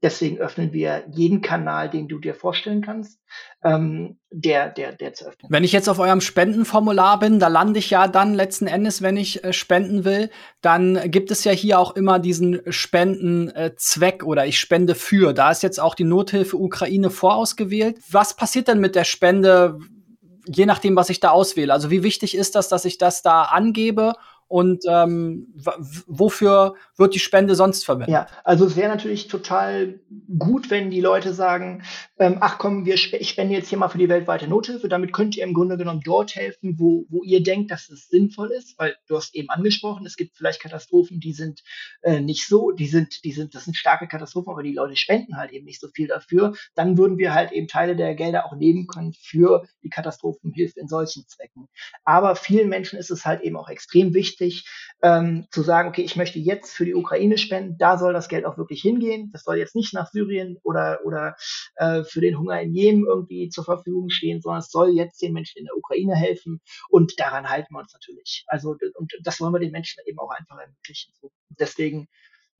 Deswegen 0.00 0.38
öffnen 0.38 0.72
wir 0.72 1.04
jeden 1.10 1.40
Kanal, 1.40 1.90
den 1.90 2.06
du 2.06 2.20
dir 2.20 2.32
vorstellen 2.32 2.82
kannst, 2.82 3.18
ähm, 3.64 4.20
der, 4.30 4.68
der, 4.68 4.92
der 4.92 5.12
zu 5.12 5.26
öffnen. 5.26 5.50
Wenn 5.50 5.64
ich 5.64 5.72
jetzt 5.72 5.88
auf 5.88 5.98
eurem 5.98 6.20
Spendenformular 6.20 7.18
bin, 7.18 7.40
da 7.40 7.48
lande 7.48 7.80
ich 7.80 7.90
ja 7.90 8.06
dann 8.06 8.32
letzten 8.32 8.68
Endes, 8.68 9.02
wenn 9.02 9.16
ich 9.16 9.42
äh, 9.42 9.52
spenden 9.52 10.04
will, 10.04 10.30
dann 10.60 11.10
gibt 11.10 11.32
es 11.32 11.42
ja 11.42 11.50
hier 11.50 11.80
auch 11.80 11.96
immer 11.96 12.20
diesen 12.20 12.60
Spendenzweck 12.68 14.22
äh, 14.22 14.24
oder 14.24 14.46
ich 14.46 14.60
spende 14.60 14.94
für. 14.94 15.32
Da 15.32 15.50
ist 15.50 15.64
jetzt 15.64 15.80
auch 15.80 15.96
die 15.96 16.04
Nothilfe 16.04 16.56
Ukraine 16.56 17.10
vorausgewählt. 17.10 17.98
Was 18.08 18.36
passiert 18.36 18.68
denn 18.68 18.78
mit 18.78 18.94
der 18.94 19.04
Spende, 19.04 19.80
je 20.46 20.66
nachdem, 20.66 20.94
was 20.94 21.10
ich 21.10 21.18
da 21.18 21.30
auswähle? 21.30 21.72
Also 21.72 21.90
wie 21.90 22.04
wichtig 22.04 22.36
ist 22.36 22.54
das, 22.54 22.68
dass 22.68 22.84
ich 22.84 22.98
das 22.98 23.22
da 23.22 23.42
angebe? 23.42 24.12
Und 24.48 24.84
ähm, 24.88 25.54
wofür 26.06 26.74
wird 26.96 27.14
die 27.14 27.18
Spende 27.18 27.54
sonst 27.54 27.84
verwendet? 27.84 28.08
Ja, 28.08 28.26
also 28.44 28.64
es 28.64 28.76
wäre 28.76 28.88
natürlich 28.88 29.28
total 29.28 30.00
gut, 30.38 30.70
wenn 30.70 30.90
die 30.90 31.02
Leute 31.02 31.34
sagen, 31.34 31.82
ähm, 32.18 32.38
ach 32.40 32.58
komm, 32.58 32.86
wir 32.86 32.94
sp 32.96 33.20
ich 33.20 33.28
spende 33.28 33.54
jetzt 33.54 33.68
hier 33.68 33.76
mal 33.76 33.88
für 33.88 33.98
die 33.98 34.08
weltweite 34.08 34.48
Nothilfe. 34.48 34.88
Damit 34.88 35.12
könnt 35.12 35.36
ihr 35.36 35.44
im 35.44 35.52
Grunde 35.52 35.76
genommen 35.76 36.00
dort 36.02 36.34
helfen, 36.34 36.78
wo, 36.78 37.04
wo 37.10 37.22
ihr 37.24 37.42
denkt, 37.42 37.70
dass 37.70 37.90
es 37.90 38.08
sinnvoll 38.08 38.50
ist, 38.50 38.78
weil 38.78 38.96
du 39.06 39.16
hast 39.16 39.34
eben 39.34 39.50
angesprochen, 39.50 40.06
es 40.06 40.16
gibt 40.16 40.36
vielleicht 40.36 40.60
Katastrophen, 40.60 41.20
die 41.20 41.32
sind 41.32 41.62
äh, 42.00 42.20
nicht 42.20 42.46
so, 42.46 42.70
die 42.70 42.86
sind, 42.86 43.24
die 43.24 43.32
sind, 43.32 43.54
das 43.54 43.64
sind 43.64 43.76
starke 43.76 44.08
Katastrophen, 44.08 44.50
aber 44.50 44.62
die 44.62 44.72
Leute 44.72 44.96
spenden 44.96 45.36
halt 45.36 45.52
eben 45.52 45.66
nicht 45.66 45.80
so 45.80 45.88
viel 45.88 46.08
dafür. 46.08 46.54
Dann 46.74 46.96
würden 46.96 47.18
wir 47.18 47.34
halt 47.34 47.52
eben 47.52 47.68
Teile 47.68 47.96
der 47.96 48.14
Gelder 48.14 48.46
auch 48.46 48.56
nehmen 48.56 48.86
können 48.86 49.12
für 49.12 49.66
die 49.82 49.90
Katastrophenhilfe 49.90 50.80
in 50.80 50.88
solchen 50.88 51.26
Zwecken. 51.26 51.68
Aber 52.04 52.34
vielen 52.34 52.70
Menschen 52.70 52.98
ist 52.98 53.10
es 53.10 53.26
halt 53.26 53.42
eben 53.42 53.56
auch 53.56 53.68
extrem 53.68 54.14
wichtig, 54.14 54.37
wichtig, 54.40 54.64
ähm, 55.02 55.46
zu 55.50 55.62
sagen, 55.62 55.88
okay, 55.88 56.02
ich 56.02 56.16
möchte 56.16 56.38
jetzt 56.38 56.72
für 56.72 56.84
die 56.84 56.94
Ukraine 56.94 57.38
spenden, 57.38 57.76
da 57.78 57.98
soll 57.98 58.12
das 58.12 58.28
Geld 58.28 58.44
auch 58.44 58.58
wirklich 58.58 58.82
hingehen. 58.82 59.30
Das 59.32 59.44
soll 59.44 59.56
jetzt 59.56 59.76
nicht 59.76 59.94
nach 59.94 60.10
Syrien 60.10 60.58
oder, 60.62 61.00
oder 61.04 61.36
äh, 61.76 62.02
für 62.04 62.20
den 62.20 62.38
Hunger 62.38 62.60
in 62.60 62.74
Jemen 62.74 63.06
irgendwie 63.06 63.48
zur 63.48 63.64
Verfügung 63.64 64.10
stehen, 64.10 64.40
sondern 64.40 64.60
es 64.60 64.70
soll 64.70 64.90
jetzt 64.90 65.20
den 65.22 65.32
Menschen 65.32 65.58
in 65.58 65.64
der 65.64 65.76
Ukraine 65.76 66.16
helfen 66.16 66.60
und 66.88 67.18
daran 67.18 67.48
halten 67.48 67.74
wir 67.74 67.80
uns 67.80 67.92
natürlich. 67.92 68.44
Also 68.48 68.76
und 68.94 69.12
das 69.22 69.40
wollen 69.40 69.52
wir 69.52 69.60
den 69.60 69.72
Menschen 69.72 70.02
eben 70.06 70.18
auch 70.18 70.30
einfach 70.30 70.58
ermöglichen. 70.58 71.12
Deswegen 71.58 72.08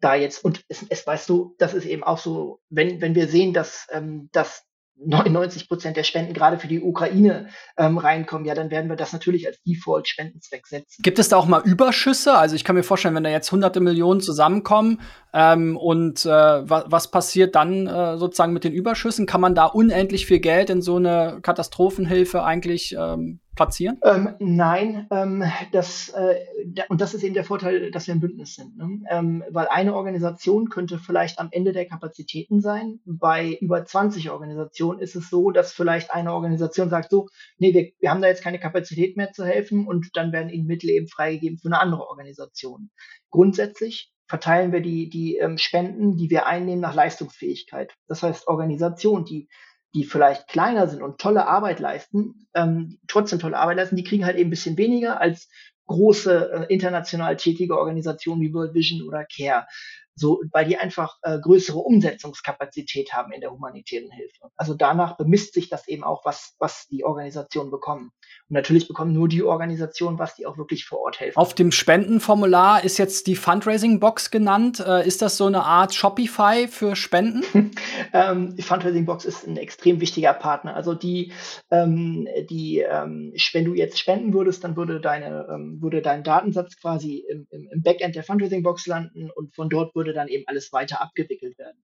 da 0.00 0.14
jetzt, 0.14 0.44
und 0.44 0.64
es, 0.68 0.84
es 0.88 1.06
weißt 1.06 1.28
du, 1.28 1.56
das 1.58 1.74
ist 1.74 1.84
eben 1.84 2.04
auch 2.04 2.18
so, 2.18 2.60
wenn, 2.70 3.00
wenn 3.00 3.16
wir 3.16 3.26
sehen, 3.26 3.52
dass, 3.52 3.86
ähm, 3.90 4.28
dass 4.32 4.67
99 5.04 5.68
Prozent 5.68 5.96
der 5.96 6.04
Spenden 6.04 6.34
gerade 6.34 6.58
für 6.58 6.68
die 6.68 6.80
Ukraine 6.80 7.48
ähm, 7.76 7.98
reinkommen, 7.98 8.46
ja, 8.46 8.54
dann 8.54 8.70
werden 8.70 8.88
wir 8.88 8.96
das 8.96 9.12
natürlich 9.12 9.46
als 9.46 9.62
Default-Spendenzweck 9.62 10.66
setzen. 10.66 11.02
Gibt 11.02 11.18
es 11.18 11.28
da 11.28 11.36
auch 11.36 11.46
mal 11.46 11.62
Überschüsse? 11.62 12.34
Also 12.34 12.56
ich 12.56 12.64
kann 12.64 12.76
mir 12.76 12.82
vorstellen, 12.82 13.14
wenn 13.14 13.24
da 13.24 13.30
jetzt 13.30 13.50
hunderte 13.52 13.80
Millionen 13.80 14.20
zusammenkommen 14.20 15.00
ähm, 15.32 15.76
und 15.76 16.24
äh, 16.24 16.28
wa 16.28 16.84
was 16.88 17.10
passiert 17.10 17.54
dann 17.54 17.86
äh, 17.86 18.16
sozusagen 18.16 18.52
mit 18.52 18.64
den 18.64 18.72
Überschüssen? 18.72 19.26
Kann 19.26 19.40
man 19.40 19.54
da 19.54 19.66
unendlich 19.66 20.26
viel 20.26 20.40
Geld 20.40 20.70
in 20.70 20.82
so 20.82 20.96
eine 20.96 21.38
Katastrophenhilfe 21.42 22.42
eigentlich 22.42 22.96
ähm, 22.98 23.40
platzieren? 23.58 23.98
Ähm, 24.04 24.36
nein, 24.38 25.08
ähm, 25.10 25.42
das, 25.72 26.10
äh, 26.10 26.36
und 26.88 27.00
das 27.00 27.12
ist 27.12 27.24
eben 27.24 27.34
der 27.34 27.42
Vorteil, 27.42 27.90
dass 27.90 28.06
wir 28.06 28.14
ein 28.14 28.20
Bündnis 28.20 28.54
sind. 28.54 28.78
Ne? 28.78 29.00
Ähm, 29.10 29.42
weil 29.50 29.66
eine 29.66 29.94
Organisation 29.94 30.68
könnte 30.68 31.00
vielleicht 31.00 31.40
am 31.40 31.48
Ende 31.50 31.72
der 31.72 31.86
Kapazitäten 31.86 32.60
sein. 32.60 33.00
Bei 33.04 33.58
über 33.60 33.84
20 33.84 34.30
Organisationen 34.30 35.00
ist 35.00 35.16
es 35.16 35.28
so, 35.28 35.50
dass 35.50 35.72
vielleicht 35.72 36.12
eine 36.12 36.32
Organisation 36.34 36.88
sagt, 36.88 37.10
so, 37.10 37.26
nee, 37.58 37.74
wir, 37.74 37.90
wir 37.98 38.10
haben 38.10 38.22
da 38.22 38.28
jetzt 38.28 38.44
keine 38.44 38.60
Kapazität 38.60 39.16
mehr 39.16 39.32
zu 39.32 39.44
helfen 39.44 39.88
und 39.88 40.16
dann 40.16 40.30
werden 40.30 40.50
ihnen 40.50 40.68
Mittel 40.68 40.90
eben 40.90 41.08
freigegeben 41.08 41.58
für 41.58 41.66
eine 41.66 41.80
andere 41.80 42.08
Organisation. 42.08 42.90
Grundsätzlich 43.30 44.12
verteilen 44.28 44.70
wir 44.70 44.82
die, 44.82 45.10
die 45.10 45.38
ähm, 45.38 45.58
Spenden, 45.58 46.16
die 46.16 46.30
wir 46.30 46.46
einnehmen, 46.46 46.80
nach 46.80 46.94
Leistungsfähigkeit. 46.94 47.92
Das 48.06 48.22
heißt, 48.22 48.46
Organisationen, 48.46 49.24
die 49.24 49.48
die 49.94 50.04
vielleicht 50.04 50.48
kleiner 50.48 50.88
sind 50.88 51.02
und 51.02 51.18
tolle 51.18 51.46
Arbeit 51.46 51.80
leisten, 51.80 52.46
ähm, 52.54 52.98
trotzdem 53.08 53.38
tolle 53.38 53.58
Arbeit 53.58 53.78
leisten, 53.78 53.96
die 53.96 54.04
kriegen 54.04 54.24
halt 54.24 54.36
eben 54.36 54.48
ein 54.48 54.50
bisschen 54.50 54.76
weniger 54.76 55.20
als 55.20 55.48
große 55.86 56.52
äh, 56.68 56.72
international 56.72 57.36
tätige 57.36 57.78
Organisationen 57.78 58.42
wie 58.42 58.52
World 58.52 58.74
Vision 58.74 59.06
oder 59.06 59.24
CARE. 59.24 59.66
So, 60.18 60.42
weil 60.52 60.66
die 60.66 60.76
einfach 60.76 61.16
äh, 61.22 61.38
größere 61.38 61.78
Umsetzungskapazität 61.78 63.12
haben 63.12 63.32
in 63.32 63.40
der 63.40 63.50
humanitären 63.50 64.10
Hilfe. 64.10 64.50
Also 64.56 64.74
danach 64.74 65.16
bemisst 65.16 65.54
sich 65.54 65.68
das 65.68 65.88
eben 65.88 66.04
auch, 66.04 66.24
was, 66.24 66.54
was 66.58 66.86
die 66.88 67.04
Organisationen 67.04 67.70
bekommen. 67.70 68.10
Und 68.48 68.54
natürlich 68.54 68.88
bekommen 68.88 69.12
nur 69.12 69.28
die 69.28 69.42
Organisationen, 69.42 70.18
was 70.18 70.34
die 70.34 70.46
auch 70.46 70.56
wirklich 70.56 70.84
vor 70.84 71.00
Ort 71.00 71.20
helfen. 71.20 71.38
Auf 71.38 71.54
dem 71.54 71.70
Spendenformular 71.70 72.82
ist 72.84 72.98
jetzt 72.98 73.26
die 73.26 73.36
Fundraising-Box 73.36 74.30
genannt. 74.30 74.80
Äh, 74.80 75.06
ist 75.06 75.22
das 75.22 75.36
so 75.36 75.46
eine 75.46 75.64
Art 75.64 75.94
Shopify 75.94 76.66
für 76.68 76.96
Spenden? 76.96 77.44
ähm, 78.12 78.56
die 78.56 78.62
Fundraising-Box 78.62 79.24
ist 79.24 79.46
ein 79.46 79.56
extrem 79.56 80.00
wichtiger 80.00 80.32
Partner. 80.34 80.74
Also 80.74 80.94
die, 80.94 81.32
ähm, 81.70 82.26
die 82.48 82.80
ähm, 82.80 83.34
wenn 83.52 83.64
du 83.64 83.74
jetzt 83.74 83.98
spenden 83.98 84.32
würdest, 84.32 84.64
dann 84.64 84.76
würde, 84.76 85.00
deine, 85.00 85.46
ähm, 85.52 85.80
würde 85.80 86.02
dein 86.02 86.24
Datensatz 86.24 86.76
quasi 86.80 87.24
im, 87.28 87.46
im, 87.50 87.68
im 87.70 87.82
Backend 87.82 88.16
der 88.16 88.24
Fundraising-Box 88.24 88.86
landen 88.86 89.30
und 89.30 89.54
von 89.54 89.68
dort 89.68 89.94
würde 89.94 90.07
dann 90.12 90.28
eben 90.28 90.44
alles 90.46 90.72
weiter 90.72 91.00
abgewickelt 91.00 91.58
werden. 91.58 91.82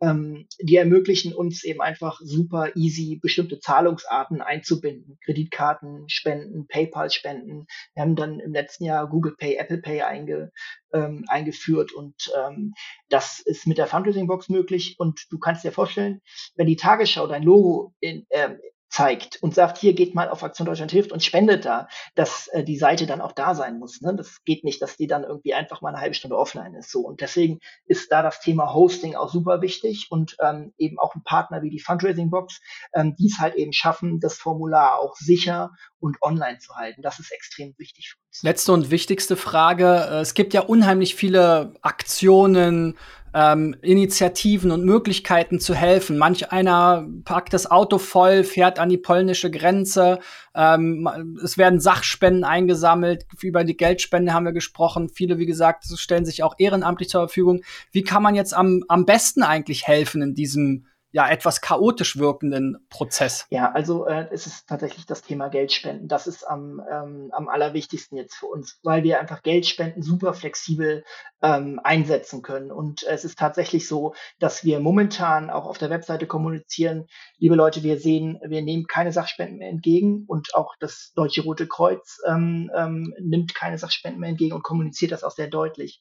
Ähm, 0.00 0.46
die 0.60 0.76
ermöglichen 0.76 1.32
uns 1.34 1.64
eben 1.64 1.80
einfach 1.80 2.20
super 2.22 2.76
easy 2.76 3.18
bestimmte 3.20 3.58
Zahlungsarten 3.58 4.42
einzubinden. 4.42 5.18
Kreditkarten, 5.24 6.08
Spenden, 6.08 6.66
PayPal-Spenden. 6.66 7.66
Wir 7.94 8.02
haben 8.02 8.16
dann 8.16 8.40
im 8.40 8.52
letzten 8.52 8.84
Jahr 8.84 9.08
Google 9.08 9.34
Pay, 9.36 9.56
Apple 9.56 9.78
Pay 9.78 10.02
einge, 10.02 10.52
ähm, 10.92 11.24
eingeführt 11.28 11.92
und 11.92 12.14
ähm, 12.36 12.74
das 13.08 13.40
ist 13.40 13.66
mit 13.66 13.78
der 13.78 13.86
Fundraising 13.86 14.26
Box 14.26 14.48
möglich 14.48 14.96
und 14.98 15.26
du 15.30 15.38
kannst 15.38 15.64
dir 15.64 15.72
vorstellen, 15.72 16.20
wenn 16.56 16.66
die 16.66 16.76
Tagesschau 16.76 17.26
dein 17.26 17.42
Logo 17.42 17.94
in, 18.00 18.26
ähm, 18.30 18.58
zeigt 18.96 19.42
und 19.42 19.54
sagt, 19.54 19.76
hier 19.76 19.92
geht 19.92 20.14
mal 20.14 20.30
auf 20.30 20.42
Aktion 20.42 20.64
Deutschland 20.64 20.90
hilft 20.90 21.12
und 21.12 21.22
spendet 21.22 21.66
da, 21.66 21.86
dass 22.14 22.48
äh, 22.48 22.64
die 22.64 22.78
Seite 22.78 23.04
dann 23.04 23.20
auch 23.20 23.32
da 23.32 23.54
sein 23.54 23.78
muss. 23.78 24.00
Ne? 24.00 24.14
Das 24.16 24.42
geht 24.44 24.64
nicht, 24.64 24.80
dass 24.80 24.96
die 24.96 25.06
dann 25.06 25.22
irgendwie 25.22 25.52
einfach 25.52 25.82
mal 25.82 25.90
eine 25.90 26.00
halbe 26.00 26.14
Stunde 26.14 26.38
offline 26.38 26.74
ist. 26.74 26.90
So 26.90 27.00
und 27.00 27.20
deswegen 27.20 27.58
ist 27.84 28.10
da 28.10 28.22
das 28.22 28.40
Thema 28.40 28.72
Hosting 28.72 29.14
auch 29.14 29.28
super 29.28 29.60
wichtig 29.60 30.06
und 30.08 30.38
ähm, 30.42 30.72
eben 30.78 30.98
auch 30.98 31.14
ein 31.14 31.22
Partner 31.24 31.60
wie 31.60 31.68
die 31.68 31.78
Fundraising 31.78 32.30
Box, 32.30 32.62
ähm, 32.94 33.14
die 33.18 33.26
es 33.26 33.38
halt 33.38 33.54
eben 33.56 33.74
schaffen, 33.74 34.18
das 34.18 34.38
Formular 34.38 34.98
auch 34.98 35.14
sicher 35.16 35.72
und 36.06 36.16
online 36.22 36.58
zu 36.58 36.74
halten. 36.74 37.02
Das 37.02 37.18
ist 37.18 37.32
extrem 37.32 37.74
wichtig 37.78 38.10
für 38.10 38.16
uns. 38.16 38.42
Letzte 38.42 38.72
und 38.72 38.90
wichtigste 38.90 39.36
Frage: 39.36 39.86
Es 40.20 40.34
gibt 40.34 40.54
ja 40.54 40.62
unheimlich 40.62 41.14
viele 41.14 41.74
Aktionen, 41.82 42.96
ähm, 43.34 43.76
Initiativen 43.82 44.70
und 44.70 44.84
Möglichkeiten 44.84 45.60
zu 45.60 45.74
helfen. 45.74 46.16
Manch 46.16 46.52
einer 46.52 47.06
packt 47.24 47.52
das 47.52 47.70
Auto 47.70 47.98
voll, 47.98 48.44
fährt 48.44 48.78
an 48.78 48.88
die 48.88 48.96
polnische 48.96 49.50
Grenze. 49.50 50.20
Ähm, 50.54 51.36
es 51.44 51.58
werden 51.58 51.78
Sachspenden 51.78 52.44
eingesammelt. 52.44 53.26
Über 53.42 53.64
die 53.64 53.76
Geldspende 53.76 54.32
haben 54.32 54.46
wir 54.46 54.52
gesprochen. 54.52 55.10
Viele, 55.10 55.36
wie 55.36 55.44
gesagt, 55.44 55.84
stellen 55.96 56.24
sich 56.24 56.42
auch 56.42 56.54
ehrenamtlich 56.56 57.10
zur 57.10 57.20
Verfügung. 57.22 57.60
Wie 57.92 58.04
kann 58.04 58.22
man 58.22 58.34
jetzt 58.34 58.54
am, 58.54 58.84
am 58.88 59.04
besten 59.04 59.42
eigentlich 59.42 59.86
helfen 59.86 60.22
in 60.22 60.34
diesem 60.34 60.86
ja 61.12 61.28
etwas 61.28 61.60
chaotisch 61.60 62.18
wirkenden 62.18 62.76
Prozess? 62.90 63.46
Ja, 63.50 63.72
also 63.72 64.06
äh, 64.06 64.28
es 64.30 64.46
ist 64.46 64.68
tatsächlich 64.68 65.06
das 65.06 65.22
Thema 65.22 65.48
Geldspenden. 65.48 66.08
Das 66.08 66.26
ist 66.26 66.44
am, 66.44 66.82
ähm, 66.90 67.30
am 67.32 67.48
allerwichtigsten 67.48 68.16
jetzt 68.18 68.34
für 68.34 68.46
uns, 68.46 68.78
weil 68.82 69.02
wir 69.02 69.20
einfach 69.20 69.42
Geldspenden 69.42 70.02
super 70.02 70.34
flexibel 70.34 71.04
ähm, 71.42 71.80
einsetzen 71.82 72.42
können. 72.42 72.70
Und 72.70 73.02
es 73.04 73.24
ist 73.24 73.38
tatsächlich 73.38 73.88
so, 73.88 74.14
dass 74.38 74.64
wir 74.64 74.80
momentan 74.80 75.50
auch 75.50 75.66
auf 75.66 75.78
der 75.78 75.90
Webseite 75.90 76.26
kommunizieren, 76.26 77.06
liebe 77.38 77.54
Leute, 77.54 77.82
wir 77.82 77.98
sehen, 77.98 78.38
wir 78.46 78.62
nehmen 78.62 78.86
keine 78.86 79.12
Sachspenden 79.12 79.58
mehr 79.58 79.68
entgegen 79.68 80.24
und 80.26 80.54
auch 80.54 80.74
das 80.80 81.12
Deutsche 81.14 81.42
Rote 81.42 81.66
Kreuz 81.66 82.18
ähm, 82.26 82.70
ähm, 82.74 83.14
nimmt 83.20 83.54
keine 83.54 83.78
Sachspenden 83.78 84.20
mehr 84.20 84.30
entgegen 84.30 84.54
und 84.54 84.62
kommuniziert 84.62 85.12
das 85.12 85.24
auch 85.24 85.30
sehr 85.30 85.48
deutlich. 85.48 86.00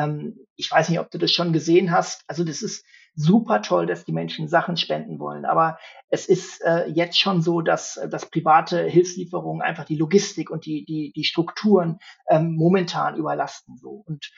Ähm, 0.00 0.46
ich 0.56 0.70
weiß 0.70 0.88
nicht, 0.88 1.00
ob 1.00 1.10
du 1.10 1.18
das 1.18 1.32
schon 1.32 1.52
gesehen 1.52 1.90
hast. 1.90 2.24
Also 2.26 2.44
das 2.44 2.62
ist 2.62 2.84
super 3.14 3.62
toll, 3.62 3.86
dass 3.86 4.04
die 4.04 4.12
Menschen 4.12 4.48
Sachen 4.48 4.76
spenden 4.76 5.18
wollen. 5.18 5.44
Aber 5.44 5.78
es 6.08 6.26
ist 6.26 6.62
äh, 6.62 6.86
jetzt 6.88 7.18
schon 7.18 7.42
so, 7.42 7.60
dass, 7.60 7.96
äh, 7.96 8.08
dass 8.08 8.30
private 8.30 8.84
Hilfslieferungen 8.84 9.62
einfach 9.62 9.84
die 9.84 9.96
Logistik 9.96 10.50
und 10.50 10.66
die, 10.66 10.84
die, 10.84 11.12
die 11.14 11.24
Strukturen 11.24 11.98
ähm, 12.28 12.54
momentan 12.56 13.16
überlasten. 13.16 13.76
So. 13.76 14.04
Und 14.06 14.30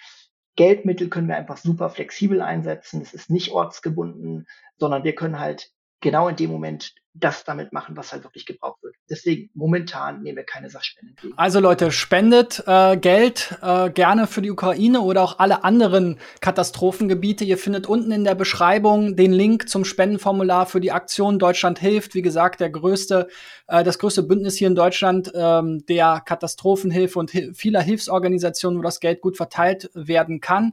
Geldmittel 0.56 1.08
können 1.08 1.28
wir 1.28 1.36
einfach 1.36 1.56
super 1.56 1.90
flexibel 1.90 2.42
einsetzen. 2.42 3.00
Es 3.00 3.14
ist 3.14 3.30
nicht 3.30 3.52
ortsgebunden, 3.52 4.46
sondern 4.76 5.04
wir 5.04 5.14
können 5.14 5.38
halt 5.38 5.70
genau 6.02 6.28
in 6.28 6.36
dem 6.36 6.50
Moment 6.50 6.92
das 7.14 7.44
damit 7.44 7.72
machen, 7.72 7.96
was 7.96 8.12
halt 8.12 8.24
wirklich 8.24 8.46
gebraucht 8.46 8.82
wird. 8.82 8.94
Deswegen 9.10 9.50
momentan 9.52 10.22
nehmen 10.22 10.36
wir 10.38 10.44
keine 10.44 10.70
Sachspenden 10.70 11.10
entgegen. 11.10 11.34
Also 11.36 11.60
Leute, 11.60 11.92
spendet 11.92 12.62
äh, 12.66 12.96
Geld 12.96 13.54
äh, 13.60 13.90
gerne 13.90 14.26
für 14.26 14.40
die 14.40 14.50
Ukraine 14.50 15.02
oder 15.02 15.22
auch 15.22 15.38
alle 15.38 15.62
anderen 15.62 16.18
Katastrophengebiete. 16.40 17.44
Ihr 17.44 17.58
findet 17.58 17.86
unten 17.86 18.12
in 18.12 18.24
der 18.24 18.34
Beschreibung 18.34 19.14
den 19.14 19.32
Link 19.32 19.68
zum 19.68 19.84
Spendenformular 19.84 20.64
für 20.64 20.80
die 20.80 20.92
Aktion 20.92 21.38
Deutschland 21.38 21.78
hilft. 21.78 22.14
Wie 22.14 22.22
gesagt, 22.22 22.60
der 22.60 22.70
größte, 22.70 23.28
äh, 23.66 23.84
das 23.84 23.98
größte 23.98 24.22
Bündnis 24.22 24.56
hier 24.56 24.68
in 24.68 24.74
Deutschland 24.74 25.30
ähm, 25.34 25.84
der 25.86 26.22
Katastrophenhilfe 26.24 27.18
und 27.18 27.34
hi 27.34 27.52
vieler 27.52 27.82
Hilfsorganisationen, 27.82 28.78
wo 28.78 28.82
das 28.82 29.00
Geld 29.00 29.20
gut 29.20 29.36
verteilt 29.36 29.90
werden 29.92 30.40
kann. 30.40 30.72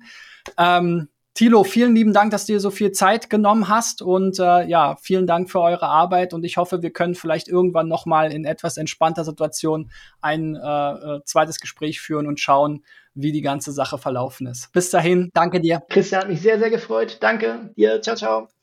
Ähm, 0.58 1.10
Thilo, 1.34 1.64
vielen 1.64 1.96
lieben 1.96 2.12
Dank, 2.12 2.32
dass 2.32 2.46
du 2.46 2.54
dir 2.54 2.60
so 2.60 2.72
viel 2.72 2.92
Zeit 2.92 3.30
genommen 3.30 3.70
hast 3.70 4.02
und 4.02 4.40
äh, 4.40 4.66
ja, 4.66 4.98
vielen 5.02 5.26
Dank 5.26 5.50
für 5.50 5.62
eure 5.62 5.88
Arbeit 5.88 6.34
und 6.34 6.44
ich 6.44 6.58
hoffe, 6.58 6.82
wir 6.82 6.92
können 6.92 7.16
vielleicht 7.16 7.48
irgendwann 7.48 7.88
noch 7.88 8.06
mal 8.06 8.32
in 8.32 8.46
etwas 8.46 8.78
entspannter 8.78 9.24
Situation 9.24 9.90
ein 10.22 10.56
äh, 10.56 10.60
äh, 10.60 11.22
zweites 11.24 11.60
Gespräch 11.60 12.02
führen 12.02 12.28
und 12.28 12.40
schauen, 12.40 12.84
wie 13.14 13.32
die 13.32 13.42
ganze 13.42 13.72
Sache 13.72 13.98
verlaufen 13.98 14.48
ist. 14.48 14.72
Bis 14.74 14.90
dahin, 14.90 15.30
danke 15.34 15.62
dir. 15.62 15.82
Christian 15.90 16.22
hat 16.22 16.30
mich 16.30 16.42
sehr, 16.42 16.60
sehr 16.60 16.70
gefreut. 16.70 17.18
Danke 17.22 17.72
dir. 17.76 18.02
Ciao, 18.02 18.16
ciao. 18.16 18.59